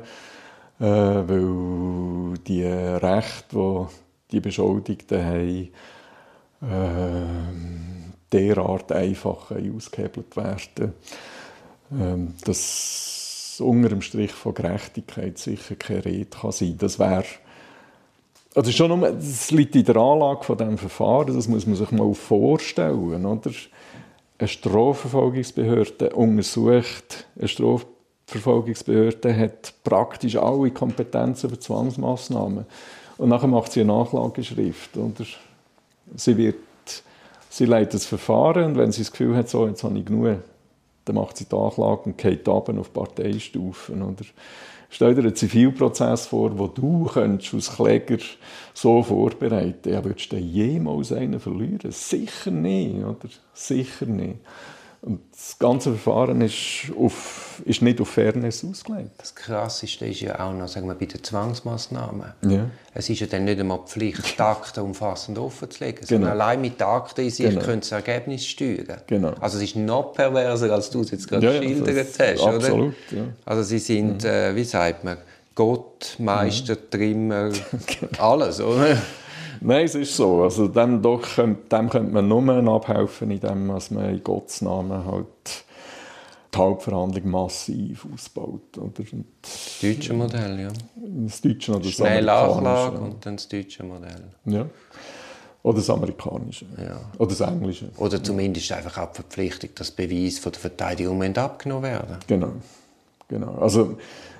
äh, 0.78 0.85
weil 0.85 2.38
die 2.47 2.64
Rechte, 2.64 3.57
die 3.57 3.87
die 4.33 4.40
Beschuldigten 4.40 5.25
haben, 5.25 5.69
äh, 6.62 8.33
derart 8.33 8.93
einfach 8.93 9.52
ausgehebelt 9.52 10.37
werden, 10.37 10.93
äh, 11.93 12.45
dass 12.45 13.61
unter 13.64 13.88
dem 13.88 14.02
Strich 14.02 14.33
von 14.33 14.55
Gerechtigkeit 14.55 15.38
sicher 15.38 15.76
keine 15.76 16.05
Rede 16.05 16.26
kann 16.26 16.52
sein. 16.52 16.78
Wäre 16.81 17.25
also 18.57 18.73
schon 18.73 18.99
nur, 18.99 19.11
das 19.13 19.51
liegt 19.51 19.77
in 19.77 19.85
der 19.85 19.97
Anlage 19.97 20.43
von 20.43 20.57
diesem 20.57 20.79
Verfahren, 20.79 21.35
das 21.35 21.47
muss 21.47 21.67
man 21.67 21.77
sich 21.77 21.91
mal 21.91 22.15
vorstellen. 22.15 23.27
Oder? 23.27 23.51
Eine 24.39 24.49
Strafverfolgungsbehörde 24.49 26.11
untersucht, 26.11 27.27
eine 27.39 27.49
Strafverfolgungsbehörde 27.49 29.37
hat 29.37 29.75
praktisch 29.85 30.37
alle 30.37 30.71
Kompetenzen 30.71 31.51
für 31.51 31.59
Zwangsmaßnahmen. 31.59 32.65
Und 33.19 33.29
nachher 33.29 33.47
macht 33.47 33.73
sie 33.73 33.81
eine 33.83 33.93
Nachlageschrift. 33.93 34.97
Oder? 34.97 35.27
Sie, 36.15 36.37
wird, 36.39 36.57
sie 37.51 37.67
leitet 37.67 37.95
das 37.95 38.07
Verfahren 38.07 38.65
und 38.65 38.79
wenn 38.79 38.91
sie 38.91 39.03
das 39.03 39.11
Gefühl 39.11 39.37
hat, 39.37 39.51
so, 39.51 39.67
jetzt 39.67 39.85
habe 39.85 39.99
ich 39.99 40.07
genug, 40.07 40.39
dann 41.05 41.17
macht 41.17 41.37
sie 41.37 41.45
die 41.45 41.55
Anklage 41.55 42.03
und 42.05 42.17
geht 42.17 42.49
ab 42.49 42.71
auf 42.71 42.93
Parteistufen. 42.93 44.03
Oder? 44.03 44.25
Stell 44.88 45.14
dir 45.14 45.23
einen 45.23 45.35
Zivilprozess 45.35 46.26
vor, 46.26 46.59
wo 46.59 46.69
du 46.69 47.05
könntest 47.05 47.55
als 47.55 47.76
Kläger 47.76 48.19
so 48.73 49.02
vorbereiten 49.02 49.93
ja, 49.93 50.05
würdest 50.05 50.33
du 50.33 50.37
jemals 50.37 51.12
einen 51.12 51.40
verlieren? 51.40 51.90
Sicher 51.90 52.50
nicht, 52.50 52.97
oder? 52.97 53.28
Sicher 53.52 54.07
nicht. 54.07 54.38
Und 55.03 55.21
das 55.33 55.59
ganze 55.59 55.91
Verfahren 55.95 56.41
ist, 56.41 56.91
auf, 56.99 57.62
ist 57.65 57.81
nicht 57.83 58.00
auf 58.00 58.09
Fairness 58.09 58.65
ausgelegt. 58.65 59.11
Das 59.19 59.35
Krasseste 59.35 60.07
ist 60.07 60.21
ja 60.21 60.41
auch 60.41 60.53
noch 60.53 60.69
sagen 60.69 60.88
wir, 60.88 60.95
bei 60.95 61.07
den 61.07 61.23
Zwangsmaßnahmen. 61.23 62.33
Ja. 62.49 62.71
Es 62.93 63.09
ist 63.09 63.21
ja 63.21 63.26
dann 63.26 63.45
nicht 63.45 63.61
einmal 63.61 63.81
Pflicht, 63.87 64.37
die 64.37 64.43
Akten 64.43 64.81
umfassend 64.81 65.38
offenzulegen. 65.38 66.00
Genau. 66.00 66.09
Sondern 66.09 66.31
allein 66.31 66.61
mit 66.61 66.81
den 66.81 66.87
Akten 66.87 67.21
in 67.21 67.31
sich 67.31 67.50
genau. 67.50 67.62
können 67.62 67.81
das 67.81 67.93
Ergebnis 67.93 68.47
steuern. 68.47 69.00
Genau. 69.07 69.35
Also 69.41 69.59
es 69.59 69.65
ist 69.65 69.76
noch 69.76 70.12
perverser, 70.12 70.73
als 70.73 70.91
du 70.91 71.03
es 71.03 71.11
jetzt 71.11 71.29
gerade 71.29 71.47
ja, 71.47 71.61
geschildert 71.61 72.09
hast. 72.19 72.41
Absolut, 72.41 72.73
oder? 72.73 72.87
Ja. 73.11 73.25
Also 73.45 73.62
sie 73.62 73.79
sind, 73.79 74.25
mhm. 74.25 74.29
äh, 74.29 74.57
wie 74.57 74.65
sagt 74.65 75.05
man, 75.05 75.19
Gott, 75.55 76.17
Meister, 76.19 76.75
mhm. 76.75 76.91
Trimmer, 76.91 77.50
genau. 77.87 78.23
alles, 78.23 78.61
oder? 78.61 78.97
Nein, 79.61 79.85
es 79.85 79.95
ist 79.95 80.17
so. 80.17 80.43
Also 80.43 80.69
dem, 80.69 81.03
doch, 81.03 81.37
dem 81.37 81.91
könnte 81.91 82.13
man 82.13 82.29
nur 82.29 82.75
abhelfen, 82.75 83.31
indem 83.31 83.67
man 83.67 83.81
in 83.91 84.23
Gottes 84.23 84.63
Namen 84.63 85.05
halt 85.05 85.27
die 86.55 86.59
Hauptverhandlung 86.59 87.31
massiv 87.31 88.07
ausbaut. 88.13 88.79
Oder? 88.79 88.91
das 89.43 89.79
deutsche 89.81 90.15
Modell, 90.15 90.61
ja. 90.61 90.69
Das 90.97 91.41
deutsche 91.41 91.73
oder 91.73 91.81
das 91.81 91.93
Schnell 91.93 92.29
Anklage 92.29 92.99
und 92.99 93.27
dann 93.27 93.37
das 93.37 93.49
deutsche 93.49 93.83
Modell. 93.83 94.25
Ja. 94.47 94.67
Oder 95.63 95.79
das 95.79 95.91
amerikanische. 95.91 96.67
Ja. 96.79 97.01
Oder 97.19 97.31
das 97.31 97.41
englische. 97.41 97.91
Oder 97.97 98.23
zumindest 98.23 98.71
einfach 98.71 98.99
auch 98.99 99.11
die 99.11 99.17
Verpflichtung, 99.17 99.71
dass 99.75 99.91
Beweise 99.91 100.41
von 100.41 100.53
der 100.53 100.61
Verteidigung 100.61 101.37
abgenommen 101.37 101.83
werden. 101.83 102.19
Genau. 102.27 102.53
genau. 103.27 103.59
Also, 103.59 103.97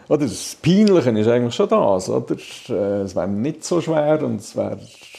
oder 0.08 0.26
das 0.26 0.56
Peinliche 0.60 1.10
ist 1.10 1.28
eigentlich 1.28 1.54
schon 1.54 1.68
das. 1.68 2.08
Oder? 2.08 2.36
Äh, 2.68 3.02
es 3.02 3.16
wäre 3.16 3.28
nicht 3.28 3.64
so 3.64 3.80
schwer 3.80 4.22
und 4.22 4.40
es 4.40 4.54
wäre 4.56 4.78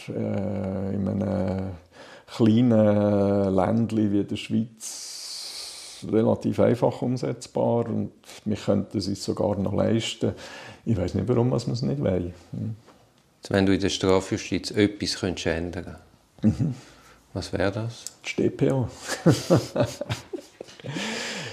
äh, 0.10 0.96
in 0.96 1.08
einem 1.08 1.72
kleinen 2.28 3.56
Ländchen 3.56 4.12
wie 4.12 4.24
der 4.24 4.36
Schweiz 4.36 6.06
relativ 6.12 6.60
einfach 6.60 7.02
umsetzbar 7.02 7.88
und 7.88 8.12
wir 8.46 8.58
könnten 8.58 8.98
es 8.98 9.08
uns 9.08 9.24
sogar 9.24 9.58
noch 9.58 9.74
leisten. 9.74 10.34
Ich 10.86 10.96
weiß 10.96 11.16
nicht, 11.16 11.28
warum 11.28 11.50
wir 11.50 11.56
es 11.56 11.68
nicht 11.68 12.02
wollen. 12.02 12.34
Hm. 12.52 12.76
Wenn 13.50 13.66
du 13.66 13.74
in 13.74 13.80
der 13.80 13.90
Strafjustiz 13.90 14.72
etwas 14.72 15.20
könntest 15.20 15.48
ändern 15.48 15.96
könntest, 16.42 16.62
mhm. 16.62 16.76
was 17.34 17.54
wäre 17.54 17.72
das? 17.72 18.06
Die 18.24 18.50
StPO. 18.50 18.90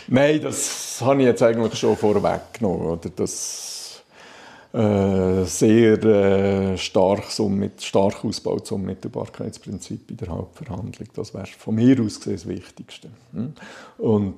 Nein, 0.09 0.41
das 0.43 0.84
habe 1.01 1.21
ich 1.21 1.27
jetzt 1.27 1.43
eigentlich 1.43 1.79
schon 1.79 1.97
vorweggenommen. 1.97 2.87
Oder? 2.87 3.11
Das 3.17 4.03
äh, 4.75 5.45
sehr 5.45 6.03
äh, 6.03 6.77
stark, 6.77 7.39
mit, 7.49 7.81
stark 7.81 8.25
ausgebautes 8.25 8.73
Unmittelbarkeitsprinzip 8.73 10.11
in 10.11 10.17
der 10.17 10.29
Hauptverhandlung. 10.29 11.09
Das 11.15 11.33
wäre 11.33 11.47
von 11.47 11.77
mir 11.77 12.01
aus 12.01 12.19
gesehen 12.19 12.33
das 12.35 12.49
Wichtigste. 12.49 13.09
Hm? 13.33 13.53
Und 13.99 14.35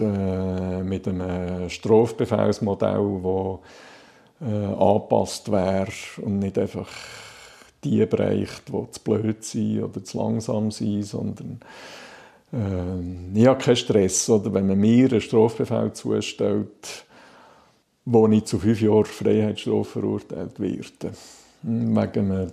äh, 0.00 0.82
mit 0.82 1.06
einem 1.06 1.70
Strafbefehlsmodell, 1.70 3.20
das 3.22 4.48
äh, 4.48 4.64
angepasst 4.64 5.52
wäre 5.52 5.92
und 6.22 6.40
nicht 6.40 6.58
einfach 6.58 6.88
die 7.84 8.04
bereicht, 8.06 8.62
die 8.68 8.90
zu 8.90 9.00
blöd 9.04 9.44
sind 9.44 9.84
oder 9.84 10.02
zu 10.02 10.18
langsam 10.18 10.72
sind, 10.72 11.04
sondern 11.04 11.60
äh, 12.52 13.38
ich 13.38 13.46
habe 13.46 13.62
keinen 13.62 13.76
Stress. 13.76 14.28
Oder 14.28 14.52
wenn 14.54 14.66
man 14.66 14.78
mir 14.78 15.10
einen 15.10 15.20
Strafbefehl 15.20 15.92
zustellt, 15.92 17.06
wo 18.06 18.28
ich 18.28 18.44
zu 18.44 18.58
fünf 18.58 18.80
Jahren 18.80 19.04
Freiheitsstrafe 19.04 20.00
verurteilt 20.00 20.60
werde. 20.60 21.16
Hm, 21.62 21.96
wegen 21.96 22.32
einem, 22.32 22.52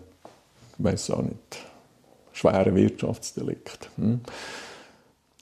ich 0.77 0.83
weiß 0.83 1.11
auch 1.11 1.21
nicht, 1.21 1.63
schweren 2.33 2.75
Wirtschaftsdelikt. 2.75 3.89
Hm. 3.97 4.21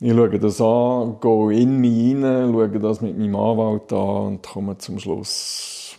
Ich 0.02 0.12
schaue 0.12 0.40
das 0.40 0.60
an, 0.60 1.18
gehe 1.22 1.62
in 1.62 1.78
mich 1.78 1.94
hinein, 1.94 2.52
schaue 2.52 2.80
das 2.80 3.02
mit 3.02 3.18
meinem 3.18 3.36
Anwalt 3.36 3.94
an 3.94 4.26
und 4.28 4.44
komme 4.44 4.78
zum 4.80 5.00
Schluss, 5.00 5.96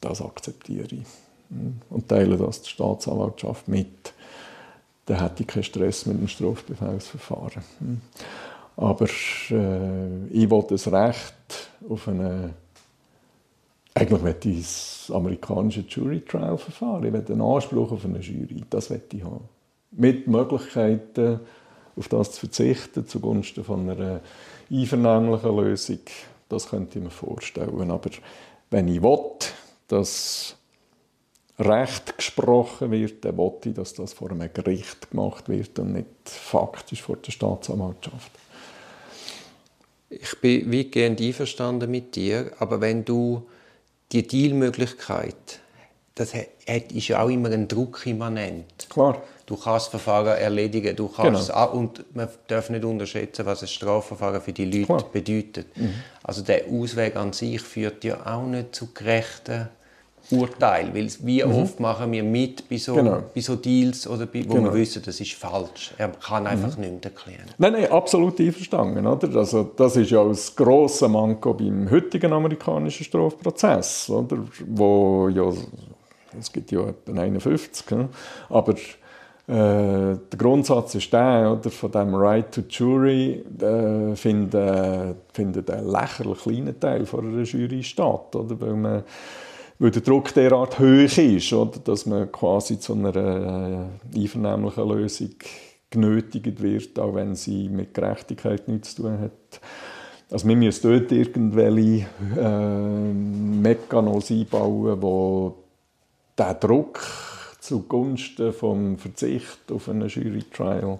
das 0.00 0.22
akzeptiere 0.22 0.86
ich. 0.86 1.06
Hm. 1.50 1.80
Und 1.90 2.08
teile 2.08 2.36
das 2.38 2.62
der 2.62 2.70
Staatsanwaltschaft 2.70 3.68
mit. 3.68 4.14
Dann 5.06 5.20
hätte 5.20 5.42
ich 5.42 5.46
keinen 5.46 5.62
Stress 5.62 6.06
mit 6.06 6.18
dem 6.18 6.28
Strafbefehlsverfahren. 6.28 7.62
Aber 8.76 9.06
äh, 9.06 10.26
ich 10.30 10.50
will 10.50 10.64
das 10.68 10.90
Recht 10.92 11.70
auf 11.88 12.08
eine 12.08 12.54
eigentlich 13.96 14.22
möchte 14.22 14.48
ich 14.50 14.58
das 14.58 15.10
amerikanische 15.14 15.80
Jury 15.88 16.20
Trial 16.20 16.58
Verfahren. 16.58 17.04
Ich 17.04 17.12
möchte 17.12 17.32
einen 17.32 17.40
Anspruch 17.40 17.92
auf 17.92 18.04
eine 18.04 18.18
Jury. 18.18 18.62
Das 18.68 18.90
möchte 18.90 19.16
ich 19.16 19.24
haben. 19.24 19.48
Mit 19.90 20.26
Möglichkeiten, 20.26 21.40
auf 21.96 22.08
das 22.08 22.32
zu 22.32 22.40
verzichten, 22.40 23.06
zugunsten 23.06 23.64
von 23.64 23.88
einer 23.88 24.20
einvernehmlichen 24.70 25.56
Lösung. 25.56 26.00
Das 26.50 26.68
könnte 26.68 26.98
ich 26.98 27.04
mir 27.04 27.10
vorstellen. 27.10 27.90
Aber 27.90 28.10
wenn 28.70 28.88
ich 28.88 29.02
will, 29.02 29.30
dass 29.88 30.55
Recht 31.58 32.18
gesprochen 32.18 32.90
wird, 32.90 33.24
dann 33.24 33.38
will 33.38 33.52
ich, 33.64 33.74
dass 33.74 33.94
das 33.94 34.12
vor 34.12 34.30
einem 34.30 34.50
Gericht 34.52 35.10
gemacht 35.10 35.48
wird 35.48 35.78
und 35.78 35.94
nicht 35.94 36.06
faktisch 36.24 37.02
vor 37.02 37.16
der 37.16 37.32
Staatsanwaltschaft. 37.32 38.30
Ich 40.10 40.38
bin 40.40 40.70
weitgehend 40.72 41.20
einverstanden 41.20 41.90
mit 41.90 42.14
dir, 42.14 42.52
aber 42.58 42.80
wenn 42.80 43.04
du 43.04 43.46
die 44.12 44.26
Dealmöglichkeit, 44.26 45.60
das 46.14 46.32
ist 46.34 47.08
ja 47.08 47.22
auch 47.22 47.28
immer 47.28 47.50
ein 47.50 47.68
Druck 47.68 48.06
immanent. 48.06 48.88
Klar. 48.88 49.22
Du 49.44 49.56
kannst 49.56 49.88
Verfahren 49.88 50.38
erledigen, 50.38 50.96
du 50.96 51.08
kannst 51.08 51.48
genau. 51.48 51.70
und 51.72 52.16
man 52.16 52.28
darf 52.48 52.70
nicht 52.70 52.84
unterschätzen, 52.84 53.46
was 53.46 53.62
ein 53.62 53.68
Strafverfahren 53.68 54.40
für 54.40 54.52
die 54.52 54.64
Leute 54.64 54.86
Klar. 54.86 55.04
bedeutet. 55.12 55.76
Mhm. 55.76 55.94
Also 56.22 56.42
der 56.42 56.64
Ausweg 56.68 57.16
an 57.16 57.32
sich 57.32 57.60
führt 57.60 58.02
ja 58.04 58.24
auch 58.26 58.46
nicht 58.46 58.74
zu 58.74 58.92
gerechten 58.92 59.68
Urteil, 60.30 60.92
weil 60.94 61.08
wie 61.22 61.44
mhm. 61.44 61.52
oft 61.52 61.80
machen 61.80 62.10
wir 62.10 62.24
mit 62.24 62.68
bei 62.68 62.78
so, 62.78 62.94
genau. 62.94 63.22
bei 63.34 63.40
so 63.40 63.56
Deals, 63.56 64.08
oder 64.08 64.26
bei, 64.26 64.44
wo 64.46 64.54
genau. 64.54 64.72
wir 64.72 64.74
wissen, 64.74 65.02
das 65.04 65.20
ist 65.20 65.34
falsch. 65.34 65.94
Er 65.98 66.08
kann 66.08 66.46
einfach 66.46 66.76
mhm. 66.76 66.84
nicht 66.84 67.04
erklären. 67.04 67.46
Nein, 67.58 67.72
nein, 67.72 67.90
absolut 67.90 68.40
einverstanden. 68.40 69.06
Oder? 69.06 69.36
Also, 69.36 69.70
das 69.76 69.96
ist 69.96 70.10
ja 70.10 70.24
das 70.24 70.54
grosse 70.54 71.08
Manko 71.08 71.54
beim 71.54 71.88
heutigen 71.90 72.32
amerikanischen 72.32 73.04
Strafprozess, 73.04 74.10
oder? 74.10 74.38
wo 74.66 75.28
ja, 75.28 75.52
es 76.38 76.52
gibt 76.52 76.72
ja 76.72 76.88
etwa 76.88 77.20
51, 77.20 77.90
ne? 77.92 78.08
aber 78.48 78.74
äh, 79.48 80.16
der 80.18 80.38
Grundsatz 80.38 80.96
ist 80.96 81.12
der, 81.12 81.52
oder, 81.52 81.70
von 81.70 81.92
dem 81.92 82.14
Right 82.16 82.50
to 82.52 82.62
Jury 82.68 83.44
äh, 83.60 84.16
findet, 84.16 84.54
äh, 84.54 85.14
findet 85.32 85.70
ein 85.70 85.86
lächerlich 85.86 86.38
kleiner 86.40 86.78
Teil 86.78 87.06
von 87.06 87.32
einer 87.32 87.44
Jury 87.44 87.82
statt, 87.84 88.34
oder? 88.34 88.60
weil 88.60 88.74
man 88.74 89.04
weil 89.78 89.90
der 89.90 90.02
Druck 90.02 90.32
derart 90.34 90.78
hoch 90.78 91.18
ist, 91.18 91.52
oder, 91.52 91.78
dass 91.78 92.06
man 92.06 92.30
quasi 92.32 92.78
zu 92.78 92.94
einer 92.94 93.14
äh, 93.16 94.18
einvernehmlichen 94.18 94.88
Lösung 94.88 95.34
genötigt 95.90 96.62
wird, 96.62 96.98
auch 96.98 97.14
wenn 97.14 97.34
sie 97.34 97.68
mit 97.68 97.94
Gerechtigkeit 97.94 98.68
nichts 98.68 98.94
zu 98.94 99.02
tun 99.02 99.18
hat. 99.20 99.60
Also 100.30 100.48
wir 100.48 100.56
müssen 100.56 100.90
dort 100.90 101.12
irgendwelche 101.12 102.06
äh, 102.36 103.12
Mechanismen 103.12 104.40
einbauen, 104.40 105.00
die 105.00 106.42
diesen 106.42 106.60
Druck 106.60 107.06
zugunsten 107.60 108.52
vom 108.52 108.98
Verzicht 108.98 109.72
auf 109.72 109.88
einen 109.88 110.08
Jury-Trial 110.08 110.98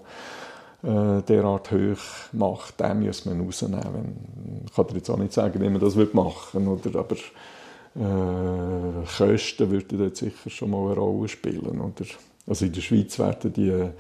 äh, 0.83 1.23
derart 1.23 1.73
hoch 1.73 1.99
macht, 2.33 2.81
den 2.81 3.01
müssen 3.01 3.37
wir 3.37 3.45
rausnehmen. 3.45 4.65
Ich 4.67 4.75
kann 4.75 4.87
dir 4.87 4.95
jetzt 4.95 5.11
auch 5.11 5.19
nicht 5.19 5.33
sagen, 5.33 5.61
wie 5.61 5.69
man 5.69 5.81
das 5.81 5.97
machen 6.13 6.67
würde, 6.67 6.99
aber 6.99 7.17
Äh, 7.99 9.07
Kosten 9.17 9.71
würden 9.71 9.99
dort 9.99 10.17
sicher 10.17 10.51
schon 10.51 10.71
mal 10.71 10.87
eine 10.87 10.97
Rolle 10.97 11.29
spielen. 11.29 11.81
Oder? 11.81 11.93
Also 12.47 12.67
in 12.67 12.73
der 12.73 12.81
Schweiz 12.81 13.19
werden 13.19 13.53
die 13.53 13.91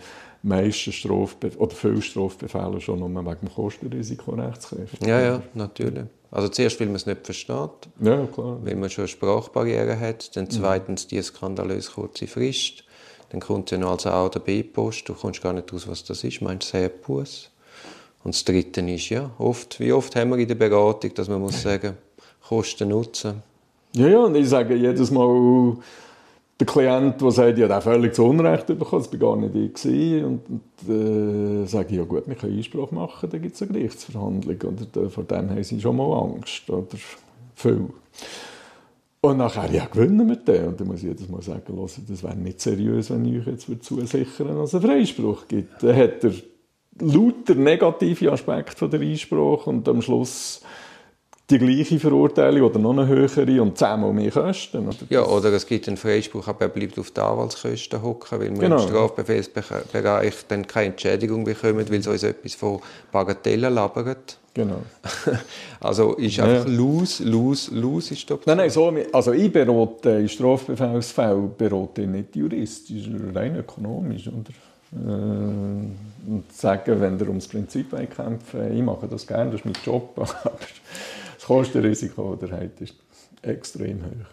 meisten 0.42 0.92
Strafbe 0.92 1.50
oder 1.56 1.74
viele 1.74 2.02
Strafbefehle 2.02 2.80
schon 2.80 3.00
nur 3.00 3.09
wegen 3.09 3.40
dem 3.40 3.52
Kostenrisiko 3.52 4.32
rechtskräftig. 4.32 5.06
Ja, 5.06 5.20
ja, 5.20 5.42
natürlich. 5.54 6.04
Also 6.30 6.48
zuerst, 6.48 6.78
weil 6.80 6.87
man 6.88 6.96
es 6.96 7.06
nicht 7.06 7.24
versteht, 7.24 7.88
ja, 8.00 8.26
klar. 8.26 8.59
weil 8.62 8.76
man 8.76 8.90
schon 8.90 9.02
eine 9.02 9.09
Sprachbarriere 9.09 9.98
hat, 9.98 10.37
dann 10.37 10.50
zweitens 10.50 11.06
die 11.06 11.22
skandalös 11.22 11.92
kurze 11.92 12.26
Frist, 12.26 12.85
dann 13.30 13.40
kommt 13.40 13.70
ja 13.70 13.78
noch 13.78 13.92
als 13.92 14.06
A 14.06 14.26
oder 14.26 14.40
B-Post, 14.40 15.09
du 15.09 15.14
kommst 15.14 15.42
gar 15.42 15.52
nicht 15.52 15.72
raus, 15.72 15.88
was 15.88 16.04
das 16.04 16.22
ist, 16.24 16.42
meinst 16.42 16.68
du, 16.68 16.78
sehr 16.78 16.88
Bus. 16.88 17.50
Und 18.22 18.35
das 18.35 18.44
Dritte 18.44 18.80
ist, 18.82 19.09
ja, 19.09 19.30
oft, 19.38 19.80
wie 19.80 19.92
oft 19.92 20.14
haben 20.16 20.30
wir 20.30 20.38
in 20.38 20.48
der 20.48 20.56
Beratung, 20.56 21.14
dass 21.14 21.28
man 21.28 21.40
muss 21.40 21.62
sagen, 21.62 21.96
Kosten 22.46 22.88
nutzen. 22.88 23.42
Ja, 23.94 24.09
ja, 24.09 24.18
und 24.18 24.35
ich 24.35 24.49
sage 24.49 24.75
jedes 24.75 25.11
Mal, 25.11 25.77
der 26.59 26.66
Klient, 26.66 27.20
der 27.20 27.31
sagt, 27.31 27.59
ja, 27.59 27.68
der 27.68 27.81
völlig 27.83 28.14
zu 28.14 28.25
Unrecht 28.25 28.66
bekommen, 28.66 29.03
das 29.03 29.12
war 29.12 29.18
gar 29.18 29.37
nicht 29.37 29.85
ich. 29.85 30.25
Und, 30.25 30.40
und 30.49 30.88
äh, 30.88 31.66
sage 31.66 31.88
ich, 31.90 31.96
ja 31.96 32.05
gut, 32.05 32.27
wir 32.27 32.35
können 32.35 32.57
Einspruch 32.57 32.90
machen, 32.92 33.29
dann 33.29 33.42
gibt 33.42 33.55
es 33.55 33.62
eine 33.62 33.72
Gerichtsverhandlung. 33.72 34.57
Oder 34.57 35.11
vor 35.11 35.25
dem 35.25 35.51
haben 35.51 35.62
sie 35.62 35.81
schon 35.81 35.96
mal 35.96 36.12
Angst. 36.18 36.68
Oder 36.70 36.87
viel. 37.55 37.88
Und 39.20 39.37
nachher, 39.38 39.70
ja, 39.70 39.87
gewinnen 39.87 40.27
mit 40.27 40.49
dem. 40.49 40.68
Und 40.68 40.81
dann 40.81 40.87
muss 40.87 40.99
ich 40.99 41.09
jedes 41.09 41.29
Mal 41.29 41.42
sagen, 41.42 41.62
das 42.09 42.22
wäre 42.22 42.37
nicht 42.37 42.61
seriös, 42.61 43.11
wenn 43.11 43.25
ich 43.27 43.40
euch 43.40 43.46
jetzt 43.46 43.85
zusichern 43.85 44.49
dass 44.57 44.72
es 44.72 44.75
einen 44.77 44.85
Freispruch 44.85 45.49
gibt. 45.49 45.83
Dann 45.83 45.96
hat 45.96 46.25
er 46.25 46.33
lauter 47.01 47.55
negative 47.55 48.33
Aspekte 48.33 48.77
von 48.77 48.90
der 48.90 49.01
Einspruch 49.01 49.66
und 49.66 49.87
am 49.88 50.01
Schluss 50.01 50.62
die 51.48 51.59
gleiche 51.59 52.00
Verurteilung 52.00 52.62
oder 52.62 52.78
noch 52.80 52.90
eine 52.90 53.06
höhere 53.06 53.62
und 53.62 53.78
zehnmal 53.78 54.12
mehr 54.12 54.32
Kosten. 54.32 54.88
Oder 54.88 54.96
ja, 55.11 55.24
oder 55.24 55.52
es 55.52 55.66
gibt 55.66 55.87
einen 55.87 55.96
Freispruch, 55.96 56.48
aber 56.48 56.62
er 56.62 56.68
bleibt 56.68 56.98
auf 56.98 57.12
die 57.12 57.20
Anwaltskosten 57.20 58.02
hocken, 58.02 58.40
weil 58.40 58.50
wir 58.50 58.59
genau. 58.59 58.82
im 58.82 58.88
Strafbefehlsbereich 58.88 60.35
dann 60.48 60.66
keine 60.66 60.87
Entschädigung 60.87 61.44
bekommen, 61.44 61.88
weil 61.88 62.00
es 62.00 62.06
uns 62.06 62.22
etwas 62.24 62.54
von 62.54 62.80
Bagatellen 63.12 63.72
labert. 63.72 64.38
Genau. 64.54 64.82
also 65.80 66.14
ist 66.14 66.40
einfach 66.40 66.66
ja. 66.66 66.74
los, 66.74 67.20
los, 67.20 67.70
los 67.70 68.11
ist 68.11 68.28
die 68.28 68.35
Nein, 68.46 68.56
nein, 68.56 68.70
so, 68.70 68.92
also 69.12 69.32
ich 69.32 69.52
berate 69.52 70.11
in 70.11 70.28
Strafbefehlsfällen 70.28 71.54
berate 71.56 72.06
nicht 72.06 72.35
juristisch, 72.35 73.09
rein 73.35 73.56
ökonomisch. 73.56 74.28
Oder? 74.28 74.50
Äh, 74.92 76.28
und 76.28 76.52
sagen, 76.52 77.00
wenn 77.00 77.18
ihr 77.18 77.28
ums 77.28 77.46
Prinzip 77.48 77.90
kämpfen 77.90 78.76
ich 78.76 78.82
mache 78.82 79.06
das 79.06 79.26
gerne, 79.26 79.50
das 79.50 79.61
ist 79.61 79.64
mein 79.64 79.74
Job, 79.85 80.14
das 81.46 81.56
Kostenrisiko 81.56 82.37
Heit 82.50 82.80
ist 82.80 82.96
extrem 83.42 84.00
hoch. 84.02 84.26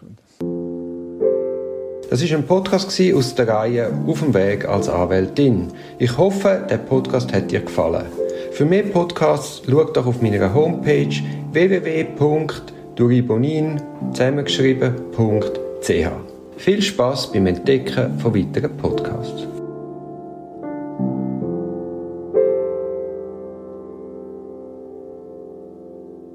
Das 2.10 2.20
ist 2.20 2.32
ein 2.32 2.44
Podcast 2.44 3.00
aus 3.14 3.36
der 3.36 3.46
Reihe 3.48 3.92
Auf 4.06 4.20
dem 4.20 4.34
Weg 4.34 4.66
als 4.66 4.88
Anwältin. 4.88 5.68
Ich 5.98 6.18
hoffe, 6.18 6.66
der 6.68 6.78
Podcast 6.78 7.32
hat 7.32 7.52
dir 7.52 7.60
gefallen. 7.60 8.06
Für 8.50 8.64
mehr 8.64 8.82
Podcasts 8.82 9.62
schau 9.64 9.84
doch 9.84 10.06
auf 10.06 10.20
meiner 10.22 10.52
Homepage 10.52 11.14
www.duribonin 11.52 13.80
zusammengeschrieben.ch. 14.12 16.08
Viel 16.56 16.82
Spaß 16.82 17.30
beim 17.32 17.46
Entdecken 17.46 18.18
von 18.18 18.34
weiteren 18.34 18.76
Podcasts. 18.76 19.53